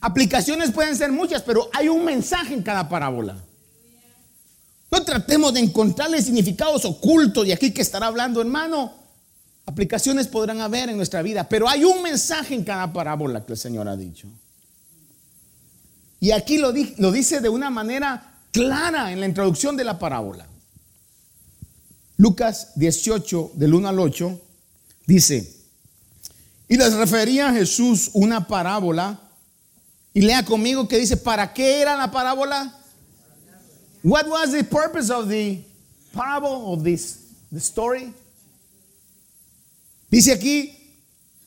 Aplicaciones 0.00 0.70
pueden 0.70 0.94
ser 0.94 1.10
muchas, 1.10 1.42
pero 1.42 1.68
hay 1.72 1.88
un 1.88 2.04
mensaje 2.04 2.54
en 2.54 2.62
cada 2.62 2.88
parábola. 2.88 3.42
No 4.92 5.02
tratemos 5.02 5.52
de 5.54 5.58
encontrarle 5.58 6.22
significados 6.22 6.84
ocultos 6.84 7.48
y 7.48 7.50
aquí 7.50 7.72
que 7.72 7.82
estará 7.82 8.06
hablando, 8.06 8.40
hermano. 8.40 8.94
Aplicaciones 9.66 10.28
podrán 10.28 10.60
haber 10.60 10.88
en 10.88 10.96
nuestra 10.96 11.20
vida, 11.22 11.48
pero 11.48 11.68
hay 11.68 11.82
un 11.82 12.00
mensaje 12.00 12.54
en 12.54 12.62
cada 12.62 12.92
parábola 12.92 13.44
que 13.44 13.54
el 13.54 13.58
Señor 13.58 13.88
ha 13.88 13.96
dicho. 13.96 14.28
Y 16.20 16.30
aquí 16.30 16.58
lo, 16.58 16.72
lo 16.98 17.10
dice 17.10 17.40
de 17.40 17.48
una 17.48 17.70
manera 17.70 18.34
clara 18.52 19.10
en 19.10 19.18
la 19.18 19.26
introducción 19.26 19.76
de 19.76 19.82
la 19.82 19.98
parábola. 19.98 20.46
Lucas 22.16 22.72
18, 22.76 23.52
del 23.54 23.74
1 23.74 23.88
al 23.88 24.00
8, 24.00 24.40
dice, 25.06 25.54
y 26.68 26.76
les 26.76 26.94
refería 26.94 27.48
a 27.48 27.52
Jesús 27.52 28.10
una 28.14 28.46
parábola, 28.46 29.20
y 30.14 30.22
lea 30.22 30.44
conmigo 30.44 30.88
que 30.88 30.98
dice, 30.98 31.16
¿para 31.16 31.52
qué 31.52 31.80
era 31.80 31.96
la 31.96 32.10
parábola? 32.10 32.74
What 34.02 34.28
was 34.28 34.52
the 34.52 34.64
purpose 34.64 35.12
of 35.12 35.28
the 35.28 35.62
parable 36.12 36.72
of 36.72 36.82
this 36.82 37.18
the 37.52 37.58
story? 37.58 38.14
Dice 40.10 40.32
aquí, 40.32 40.72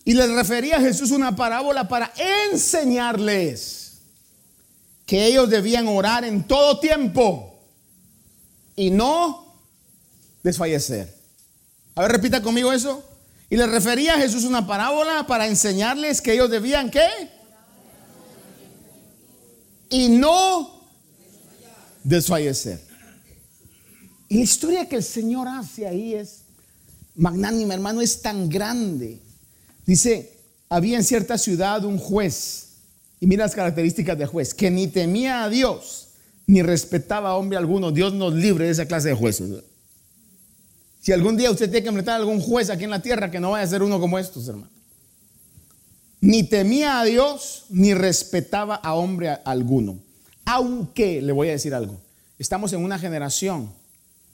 y 0.06 0.14
les 0.14 0.30
refería 0.30 0.78
a 0.78 0.82
Jesús 0.82 1.12
una 1.12 1.36
parábola 1.36 1.88
para 1.88 2.12
enseñarles 2.52 4.02
que 5.06 5.26
ellos 5.26 5.50
debían 5.50 5.88
orar 5.88 6.24
en 6.24 6.44
todo 6.44 6.80
tiempo 6.80 7.60
y 8.76 8.92
no 8.92 9.49
desfallecer. 10.44 11.14
A 11.96 12.02
ver, 12.04 12.12
repita 12.12 12.42
conmigo 12.42 12.72
eso. 12.72 13.04
Y 13.50 13.58
les 13.58 13.70
refería 13.70 14.14
a 14.14 14.18
Jesús 14.18 14.44
una 14.44 14.68
parábola 14.68 15.26
para 15.26 15.48
enseñarles 15.48 16.22
que 16.22 16.34
ellos 16.34 16.52
debían 16.52 16.92
qué? 16.92 17.08
Y 19.90 20.10
no 20.10 20.88
desfallecer. 22.04 22.80
Y 24.28 24.38
la 24.38 24.44
historia 24.44 24.88
que 24.88 24.98
el 24.98 25.04
Señor 25.04 25.48
hace 25.48 25.88
ahí 25.88 26.14
es 26.14 26.42
magnánima, 27.16 27.74
hermano, 27.74 28.02
es 28.02 28.22
tan 28.22 28.48
grande. 28.48 29.20
Dice, 29.86 30.32
había 30.70 30.98
en 30.98 31.04
cierta 31.04 31.38
ciudad 31.40 31.84
un 31.84 31.98
juez, 31.98 32.68
y 33.20 33.26
mira 33.26 33.46
las 33.46 33.56
características 33.56 34.18
del 34.18 34.28
juez, 34.28 34.54
que 34.54 34.70
ni 34.70 34.88
temía 34.88 35.44
a 35.44 35.50
Dios, 35.50 36.10
ni 36.46 36.62
respetaba 36.62 37.30
a 37.30 37.36
hombre 37.36 37.58
alguno. 37.58 37.92
Dios 37.92 38.14
nos 38.14 38.34
libre 38.34 38.66
de 38.66 38.72
esa 38.72 38.86
clase 38.86 39.10
de 39.10 39.16
jueces. 39.16 39.50
Si 41.10 41.14
algún 41.14 41.38
día 41.38 41.50
usted 41.50 41.72
tiene 41.72 41.82
que 41.82 41.88
enfrentar 41.88 42.14
a 42.14 42.18
algún 42.18 42.40
juez 42.40 42.70
aquí 42.70 42.84
en 42.84 42.92
la 42.92 43.02
tierra, 43.02 43.32
que 43.32 43.40
no 43.40 43.50
vaya 43.50 43.64
a 43.64 43.68
ser 43.68 43.82
uno 43.82 44.00
como 44.00 44.20
estos, 44.20 44.48
hermano. 44.48 44.70
Ni 46.22 46.44
temía 46.44 47.00
a 47.00 47.04
Dios, 47.04 47.66
ni 47.70 47.96
respetaba 47.96 48.76
a 48.76 48.94
hombre 48.94 49.40
alguno. 49.44 49.98
Aunque, 50.46 51.20
le 51.20 51.32
voy 51.32 51.50
a 51.50 51.54
decir 51.54 51.74
algo, 51.74 52.00
estamos 52.38 52.74
en 52.74 52.84
una 52.84 53.00
generación 53.00 53.72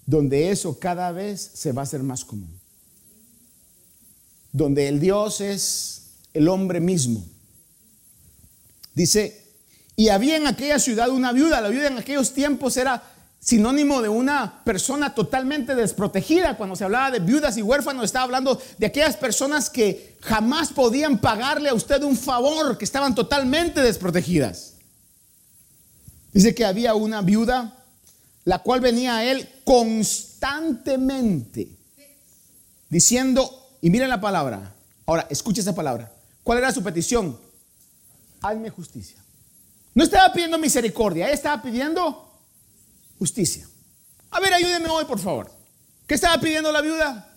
donde 0.05 0.49
eso 0.49 0.77
cada 0.77 1.13
vez 1.13 1.49
se 1.53 1.71
va 1.71 1.83
a 1.83 1.83
hacer 1.83 2.03
más 2.03 2.25
común 2.25 2.49
donde 4.51 4.89
el 4.89 4.99
Dios 4.99 5.39
es 5.39 6.07
el 6.33 6.49
hombre 6.49 6.81
mismo. 6.81 7.25
Dice, 8.93 9.45
y 9.95 10.09
había 10.09 10.35
en 10.35 10.47
aquella 10.47 10.79
ciudad 10.79 11.09
una 11.09 11.31
viuda, 11.31 11.61
la 11.61 11.69
viuda 11.69 11.87
en 11.87 11.99
aquellos 11.99 12.33
tiempos 12.33 12.75
era 12.75 13.14
sinónimo 13.45 14.01
de 14.01 14.09
una 14.09 14.63
persona 14.63 15.13
totalmente 15.13 15.75
desprotegida. 15.75 16.57
Cuando 16.57 16.75
se 16.75 16.83
hablaba 16.83 17.11
de 17.11 17.19
viudas 17.19 17.55
y 17.57 17.61
huérfanos, 17.61 18.05
estaba 18.05 18.25
hablando 18.25 18.59
de 18.79 18.87
aquellas 18.87 19.17
personas 19.17 19.69
que 19.69 20.17
jamás 20.21 20.73
podían 20.73 21.19
pagarle 21.19 21.69
a 21.69 21.75
usted 21.75 22.01
un 22.01 22.17
favor, 22.17 22.75
que 22.75 22.85
estaban 22.85 23.13
totalmente 23.13 23.81
desprotegidas. 23.81 24.77
Dice 26.33 26.55
que 26.55 26.65
había 26.65 26.95
una 26.95 27.21
viuda, 27.21 27.85
la 28.45 28.63
cual 28.63 28.79
venía 28.79 29.17
a 29.17 29.23
él 29.23 29.47
constantemente, 29.63 31.69
diciendo, 32.89 33.67
y 33.79 33.91
miren 33.91 34.09
la 34.09 34.19
palabra. 34.19 34.73
Ahora, 35.05 35.27
escuche 35.29 35.61
esa 35.61 35.75
palabra. 35.75 36.11
¿Cuál 36.43 36.57
era 36.57 36.71
su 36.71 36.81
petición? 36.81 37.37
Hazme 38.41 38.71
justicia. 38.71 39.17
No 39.93 40.03
estaba 40.03 40.33
pidiendo 40.33 40.57
misericordia, 40.57 41.29
estaba 41.29 41.61
pidiendo 41.61 42.24
justicia. 43.17 43.67
A 44.31 44.39
ver, 44.39 44.53
ayúdeme 44.53 44.89
hoy, 44.89 45.05
por 45.05 45.19
favor. 45.19 45.51
¿Qué 46.07 46.15
estaba 46.15 46.39
pidiendo 46.39 46.71
la 46.71 46.81
viuda? 46.81 47.31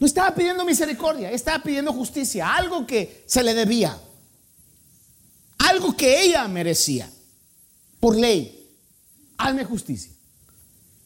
No 0.00 0.06
estaba 0.06 0.34
pidiendo 0.34 0.64
misericordia, 0.64 1.30
estaba 1.30 1.62
pidiendo 1.62 1.92
justicia, 1.92 2.54
algo 2.54 2.86
que 2.86 3.24
se 3.26 3.42
le 3.42 3.52
debía, 3.52 3.98
algo 5.58 5.96
que 5.96 6.22
ella 6.22 6.46
merecía, 6.46 7.10
por 7.98 8.16
ley. 8.16 8.54
Hazme 9.36 9.64
justicia. 9.64 10.12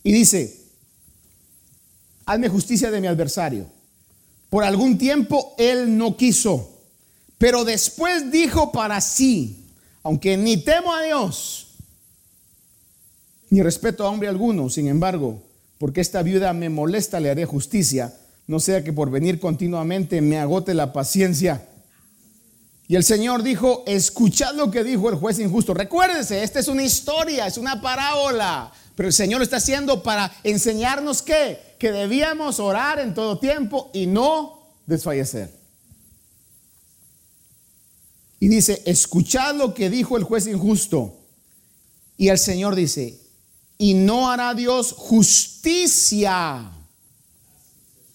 Y 0.03 0.12
dice, 0.12 0.62
hazme 2.27 2.48
justicia 2.48 2.90
de 2.90 3.01
mi 3.01 3.07
adversario 3.07 3.70
por 4.53 4.64
algún 4.64 4.98
tiempo 4.98 5.55
él 5.57 5.96
no 5.96 6.14
quiso, 6.14 6.83
pero 7.38 7.64
después 7.64 8.31
dijo 8.31 8.70
para 8.70 9.01
sí, 9.01 9.64
aunque 10.03 10.37
ni 10.37 10.59
temo 10.59 10.92
a 10.92 11.01
Dios, 11.01 11.68
ni 13.53 13.61
respeto 13.61 14.07
a 14.07 14.09
hombre 14.09 14.31
alguno, 14.31 14.71
sin 14.71 14.88
embargo, 14.88 15.43
porque 15.77 16.01
esta 16.01 16.23
viuda 16.23 16.55
me 16.55 16.71
molesta, 16.71 17.21
le 17.21 17.29
haré 17.29 17.45
justicia, 17.45 18.17
no 18.47 18.59
sea 18.61 18.83
que 18.83 18.95
por 18.95 19.11
venir 19.11 19.38
continuamente 19.38 20.23
me 20.23 20.38
agote 20.38 20.73
la 20.73 20.95
paciencia. 20.95 21.69
Y 22.88 22.97
el 22.97 23.05
Señor 23.05 23.43
dijo, 23.43 23.85
escuchad 23.87 24.55
lo 24.55 24.71
que 24.71 24.83
dijo 24.83 25.11
el 25.11 25.17
juez 25.17 25.38
injusto. 25.38 25.75
Recuérdese, 25.75 26.43
esta 26.43 26.61
es 26.61 26.69
una 26.69 26.83
historia, 26.83 27.47
es 27.47 27.59
una 27.59 27.83
parábola. 27.83 28.73
Pero 28.97 29.09
el 29.09 29.12
Señor 29.12 29.41
lo 29.41 29.45
está 29.45 29.59
haciendo 29.59 30.03
para 30.03 30.33
enseñarnos 30.45 31.21
que, 31.21 31.59
que 31.79 31.93
debíamos 31.93 32.59
orar 32.59 33.01
en 33.01 33.12
todo 33.12 33.38
tiempo 33.38 33.91
y 33.93 34.07
no 34.07 34.67
desfallecer. 34.87 35.55
Y 38.41 38.49
dice, 38.49 38.83
escuchad 38.87 39.55
lo 39.57 39.75
que 39.75 39.91
dijo 39.91 40.17
el 40.17 40.25
juez 40.25 40.47
injusto. 40.47 41.19
Y 42.17 42.29
el 42.29 42.38
Señor 42.38 42.75
dice, 42.75 43.22
y 43.83 43.95
no 43.95 44.31
hará 44.31 44.55
Dios 44.55 44.95
justicia 44.97 46.71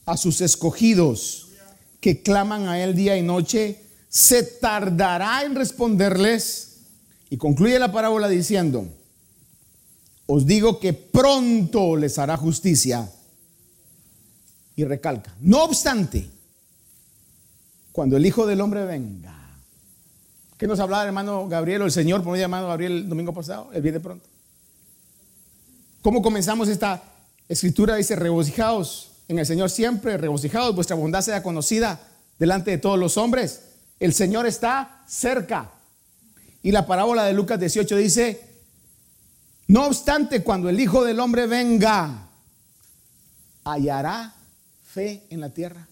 a 0.06 0.15
sus 0.15 0.39
escogidos 0.39 1.49
que 1.99 2.21
claman 2.21 2.69
a 2.69 2.82
Él 2.82 2.95
día 2.95 3.17
y 3.17 3.21
noche, 3.21 3.82
se 4.08 4.43
tardará 4.43 5.43
en 5.43 5.56
responderles. 5.56 6.77
Y 7.30 7.36
concluye 7.36 7.77
la 7.80 7.91
parábola 7.91 8.30
diciendo, 8.30 8.88
os 10.25 10.45
digo 10.45 10.80
que 10.80 10.93
pronto 10.93 11.97
les 11.97 12.17
hará 12.17 12.38
justicia. 12.38 13.12
Y 14.77 14.86
recalca, 14.86 15.36
no 15.41 15.65
obstante, 15.65 16.30
cuando 17.91 18.15
el 18.15 18.25
Hijo 18.25 18.47
del 18.47 18.62
Hombre 18.62 18.86
venga, 18.86 19.38
¿qué 20.58 20.65
nos 20.65 20.80
hablaba 20.80 21.03
el 21.03 21.08
hermano 21.10 21.45
Gabriel 21.49 21.82
o 21.82 21.86
el 21.86 21.91
Señor 21.91 22.23
por 22.23 22.32
medio 22.32 22.45
llamado 22.45 22.69
Gabriel 22.69 22.93
el 22.93 23.10
domingo 23.10 23.34
pasado? 23.34 23.69
Él 23.73 23.82
viene 23.82 23.99
pronto. 23.99 24.37
¿Cómo 26.08 26.22
comenzamos 26.22 26.70
esta 26.70 27.04
escritura? 27.50 27.98
Dice, 27.98 28.15
regocijaos 28.15 29.12
en 29.28 29.39
el 29.39 29.46
Señor 29.46 29.70
siempre, 29.70 30.15
regocijaos, 30.15 30.74
vuestra 30.74 30.96
bondad 30.96 31.20
sea 31.20 31.43
conocida 31.43 32.00
delante 32.39 32.72
de 32.72 32.78
todos 32.78 32.98
los 32.98 33.17
hombres. 33.17 33.63
El 34.00 34.13
Señor 34.13 34.46
está 34.46 35.04
cerca. 35.06 35.70
Y 36.63 36.72
la 36.72 36.88
parábola 36.88 37.26
de 37.26 37.34
Lucas 37.34 37.60
18 37.60 37.98
dice, 37.98 38.41
no 39.67 39.86
obstante, 39.86 40.43
cuando 40.43 40.70
el 40.70 40.80
Hijo 40.80 41.04
del 41.04 41.20
Hombre 41.20 41.46
venga, 41.46 42.30
hallará 43.65 44.34
fe 44.86 45.26
en 45.30 45.41
la 45.41 45.50
tierra. 45.50 45.86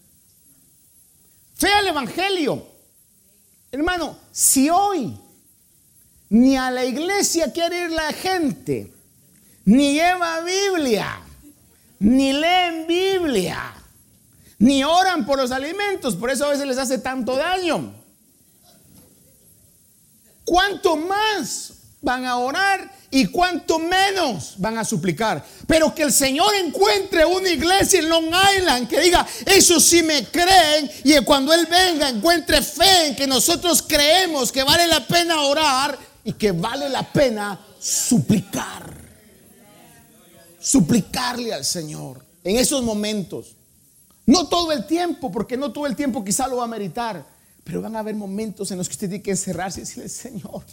Fe 1.56 1.68
al 1.74 1.88
Evangelio. 1.88 2.66
Hermano, 3.70 4.16
si 4.32 4.70
hoy 4.70 5.14
ni 6.30 6.56
a 6.56 6.70
la 6.70 6.86
iglesia 6.86 7.52
quiere 7.52 7.84
ir 7.84 7.90
la 7.90 8.14
gente, 8.14 8.95
ni 9.66 9.92
lleva 9.92 10.40
Biblia, 10.40 11.20
ni 11.98 12.32
leen 12.32 12.86
Biblia, 12.86 13.74
ni 14.58 14.82
oran 14.82 15.26
por 15.26 15.38
los 15.38 15.50
alimentos, 15.50 16.16
por 16.16 16.30
eso 16.30 16.46
a 16.46 16.50
veces 16.50 16.66
les 16.66 16.78
hace 16.78 16.98
tanto 16.98 17.36
daño. 17.36 17.92
¿Cuánto 20.44 20.96
más 20.96 21.74
van 22.00 22.24
a 22.24 22.36
orar 22.36 22.88
y 23.10 23.26
cuanto 23.26 23.78
menos 23.78 24.54
van 24.58 24.78
a 24.78 24.84
suplicar. 24.84 25.44
Pero 25.66 25.94
que 25.94 26.04
el 26.04 26.12
Señor 26.12 26.54
encuentre 26.54 27.24
una 27.24 27.48
iglesia 27.48 27.98
en 27.98 28.08
Long 28.08 28.32
Island 28.56 28.88
que 28.88 29.00
diga, 29.00 29.26
eso 29.44 29.80
sí 29.80 30.02
me 30.02 30.24
creen 30.26 30.90
y 31.02 31.18
cuando 31.24 31.52
Él 31.52 31.66
venga 31.66 32.08
encuentre 32.08 32.62
fe 32.62 33.08
en 33.08 33.16
que 33.16 33.26
nosotros 33.26 33.82
creemos 33.82 34.52
que 34.52 34.62
vale 34.62 34.86
la 34.86 35.04
pena 35.06 35.40
orar 35.42 35.98
y 36.24 36.32
que 36.34 36.52
vale 36.52 36.88
la 36.88 37.02
pena 37.02 37.58
suplicar. 37.80 38.95
Suplicarle 40.66 41.54
al 41.54 41.64
Señor 41.64 42.24
en 42.42 42.56
esos 42.56 42.82
momentos. 42.82 43.54
No 44.26 44.48
todo 44.48 44.72
el 44.72 44.84
tiempo, 44.84 45.30
porque 45.30 45.56
no 45.56 45.70
todo 45.70 45.86
el 45.86 45.94
tiempo 45.94 46.24
quizá 46.24 46.48
lo 46.48 46.56
va 46.56 46.64
a 46.64 46.66
meritar, 46.66 47.24
pero 47.62 47.80
van 47.80 47.94
a 47.94 48.00
haber 48.00 48.16
momentos 48.16 48.72
en 48.72 48.78
los 48.78 48.88
que 48.88 48.94
usted 48.94 49.08
tiene 49.08 49.22
que 49.22 49.30
encerrarse 49.30 49.78
y 49.78 49.82
decirle, 49.84 50.08
Señor, 50.08 50.64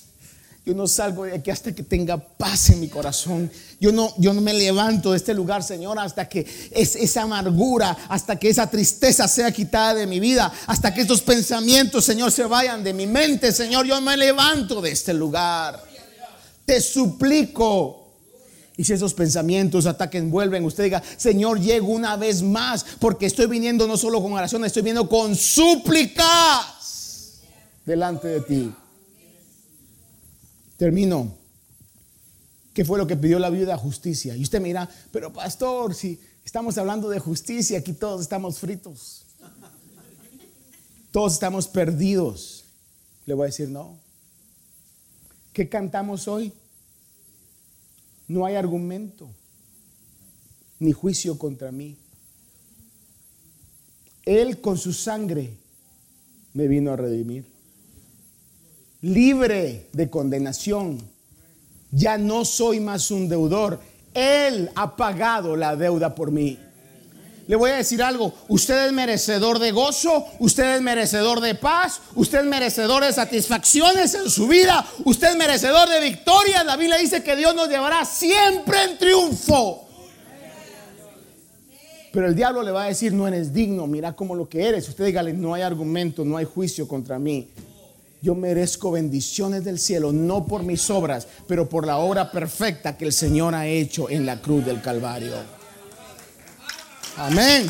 yo 0.65 0.73
no 0.73 0.87
salgo 0.87 1.25
de 1.25 1.35
aquí 1.35 1.51
hasta 1.51 1.75
que 1.75 1.83
tenga 1.83 2.17
paz 2.17 2.71
en 2.71 2.79
mi 2.79 2.87
corazón. 2.87 3.51
Yo 3.79 3.91
no, 3.91 4.11
yo 4.17 4.33
no 4.33 4.41
me 4.41 4.55
levanto 4.55 5.11
de 5.11 5.17
este 5.17 5.35
lugar, 5.35 5.61
Señor, 5.61 5.99
hasta 5.99 6.27
que 6.27 6.39
es, 6.71 6.95
esa 6.95 7.21
amargura, 7.21 7.95
hasta 8.09 8.39
que 8.39 8.49
esa 8.49 8.67
tristeza 8.67 9.27
sea 9.27 9.51
quitada 9.51 9.93
de 9.93 10.07
mi 10.07 10.19
vida, 10.19 10.51
hasta 10.65 10.91
que 10.91 11.01
estos 11.01 11.21
pensamientos, 11.21 12.03
Señor, 12.03 12.31
se 12.31 12.45
vayan 12.45 12.83
de 12.83 12.95
mi 12.95 13.05
mente, 13.05 13.51
Señor. 13.51 13.85
Yo 13.85 14.01
me 14.01 14.17
levanto 14.17 14.81
de 14.81 14.89
este 14.89 15.13
lugar. 15.13 15.83
Te 16.65 16.81
suplico 16.81 18.02
Y 18.75 18.83
si 18.83 18.93
esos 18.93 19.13
pensamientos, 19.13 19.85
ataques 19.85 20.27
vuelven, 20.29 20.65
usted 20.65 20.85
diga, 20.85 21.03
Señor, 21.17 21.59
llego 21.59 21.89
una 21.89 22.17
vez 22.17 22.41
más, 22.41 22.83
porque 22.99 23.27
estoy 23.27 23.45
viniendo 23.45 23.87
no 23.87 23.97
solo 23.97 24.21
con 24.21 24.33
oración, 24.33 24.65
estoy 24.65 24.81
viniendo 24.81 25.07
con 25.07 25.35
súplicas 25.35 26.23
delante 27.85 28.27
de 28.27 28.41
ti. 28.41 28.73
Termino. 30.77 31.35
¿Qué 32.73 32.83
fue 32.83 32.97
lo 32.97 33.05
que 33.05 33.15
pidió 33.15 33.37
la 33.37 33.51
viuda? 33.51 33.77
Justicia. 33.77 34.35
Y 34.35 34.41
usted 34.41 34.59
mira, 34.59 34.89
pero 35.11 35.31
pastor, 35.31 35.93
si 35.93 36.19
estamos 36.43 36.75
hablando 36.79 37.09
de 37.09 37.19
justicia, 37.19 37.77
aquí 37.77 37.93
todos 37.93 38.21
estamos 38.21 38.57
fritos. 38.57 39.25
Todos 41.11 41.33
estamos 41.33 41.67
perdidos. 41.67 42.65
Le 43.27 43.35
voy 43.35 43.43
a 43.43 43.45
decir, 43.47 43.69
no. 43.69 43.99
¿Qué 45.53 45.69
cantamos 45.69 46.27
hoy? 46.27 46.51
No 48.27 48.45
hay 48.45 48.55
argumento 48.55 49.29
ni 50.79 50.91
juicio 50.91 51.37
contra 51.37 51.71
mí. 51.71 51.97
Él 54.25 54.61
con 54.61 54.77
su 54.77 54.93
sangre 54.93 55.53
me 56.53 56.67
vino 56.67 56.91
a 56.91 56.95
redimir. 56.95 57.45
Libre 59.01 59.89
de 59.91 60.09
condenación. 60.09 60.97
Ya 61.91 62.17
no 62.17 62.45
soy 62.45 62.79
más 62.79 63.11
un 63.11 63.27
deudor. 63.27 63.79
Él 64.13 64.69
ha 64.75 64.95
pagado 64.95 65.55
la 65.55 65.75
deuda 65.75 66.15
por 66.15 66.31
mí. 66.31 66.57
Le 67.45 67.57
voy 67.57 67.71
a 67.71 67.75
decir 67.75 68.01
algo, 68.01 68.33
usted 68.47 68.87
es 68.87 68.93
merecedor 68.93 69.59
de 69.59 69.71
gozo, 69.71 70.25
usted 70.39 70.75
es 70.75 70.81
merecedor 70.81 71.41
de 71.41 71.55
paz, 71.55 71.99
usted 72.15 72.39
es 72.39 72.45
merecedor 72.45 73.03
de 73.03 73.11
satisfacciones 73.11 74.13
en 74.13 74.29
su 74.29 74.47
vida, 74.47 74.85
usted 75.03 75.31
es 75.31 75.35
merecedor 75.35 75.89
de 75.89 75.99
victoria. 75.99 76.63
La 76.63 76.77
Biblia 76.77 76.97
dice 76.97 77.21
que 77.21 77.35
Dios 77.35 77.53
nos 77.53 77.67
llevará 77.67 78.05
siempre 78.05 78.83
en 78.83 78.97
triunfo. 78.97 79.83
Pero 82.13 82.27
el 82.27 82.35
diablo 82.35 82.63
le 82.63 82.71
va 82.71 82.83
a 82.83 82.87
decir, 82.87 83.11
no 83.11 83.27
eres 83.27 83.53
digno, 83.53 83.87
mira 83.87 84.13
como 84.13 84.35
lo 84.35 84.47
que 84.47 84.65
eres. 84.65 84.87
Usted 84.87 85.05
dígale, 85.05 85.33
no 85.33 85.53
hay 85.53 85.63
argumento, 85.63 86.23
no 86.23 86.37
hay 86.37 86.45
juicio 86.45 86.87
contra 86.87 87.19
mí. 87.19 87.49
Yo 88.21 88.35
merezco 88.35 88.91
bendiciones 88.91 89.65
del 89.65 89.79
cielo, 89.79 90.13
no 90.13 90.45
por 90.45 90.63
mis 90.63 90.89
obras, 90.89 91.27
pero 91.45 91.67
por 91.67 91.85
la 91.85 91.97
obra 91.97 92.31
perfecta 92.31 92.95
que 92.95 93.03
el 93.03 93.11
Señor 93.11 93.53
ha 93.53 93.67
hecho 93.67 94.09
en 94.09 94.25
la 94.25 94.39
cruz 94.39 94.63
del 94.63 94.79
Calvario. 94.79 95.62
Amén. 97.17 97.67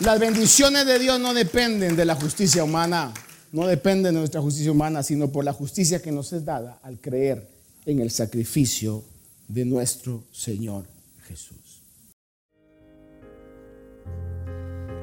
Las 0.00 0.20
bendiciones 0.20 0.86
de 0.86 0.98
Dios 0.98 1.18
no 1.20 1.34
dependen 1.34 1.96
de 1.96 2.04
la 2.04 2.14
justicia 2.14 2.64
humana, 2.64 3.12
no 3.52 3.66
dependen 3.66 4.14
de 4.14 4.20
nuestra 4.20 4.40
justicia 4.40 4.70
humana, 4.70 5.02
sino 5.02 5.28
por 5.28 5.44
la 5.44 5.52
justicia 5.52 6.02
que 6.02 6.12
nos 6.12 6.32
es 6.32 6.44
dada 6.44 6.78
al 6.82 7.00
creer 7.00 7.48
en 7.86 8.00
el 8.00 8.10
sacrificio 8.10 9.04
de 9.48 9.64
nuestro 9.64 10.24
Señor 10.32 10.84
Jesús. 11.26 11.82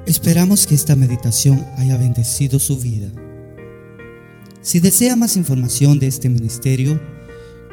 Esperamos 0.06 0.68
que 0.68 0.76
esta 0.76 0.96
meditación 0.96 1.66
haya 1.78 1.98
bendecido 1.98 2.60
su 2.60 2.78
vida. 2.78 3.10
Si 4.62 4.80
desea 4.80 5.16
más 5.16 5.38
información 5.38 5.98
de 5.98 6.08
este 6.08 6.30
ministerio, 6.30 7.02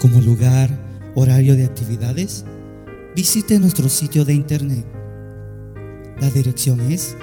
como 0.00 0.20
lugar, 0.20 0.70
horario 1.14 1.56
de 1.56 1.64
actividades, 1.64 2.44
visite 3.14 3.58
nuestro 3.58 3.88
sitio 3.88 4.24
de 4.24 4.34
internet. 4.34 4.84
La 6.20 6.30
dirección 6.30 6.80
es 6.90 7.16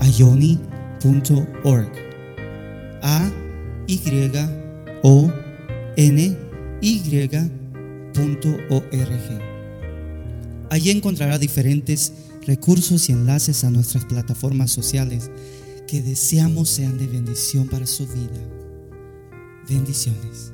ayoni.org. 0.00 1.92
A 3.02 3.30
Y 3.86 4.00
O 5.02 5.32
N 5.96 6.36
Y.org. 6.80 7.08
Allí 10.70 10.90
encontrará 10.90 11.38
diferentes 11.38 12.12
recursos 12.46 13.08
y 13.08 13.12
enlaces 13.12 13.64
a 13.64 13.70
nuestras 13.70 14.04
plataformas 14.04 14.70
sociales 14.70 15.30
que 15.86 16.02
deseamos 16.02 16.68
sean 16.68 16.98
de 16.98 17.06
bendición 17.06 17.66
para 17.68 17.86
su 17.86 18.06
vida. 18.06 18.40
Bendiciones. 19.68 20.52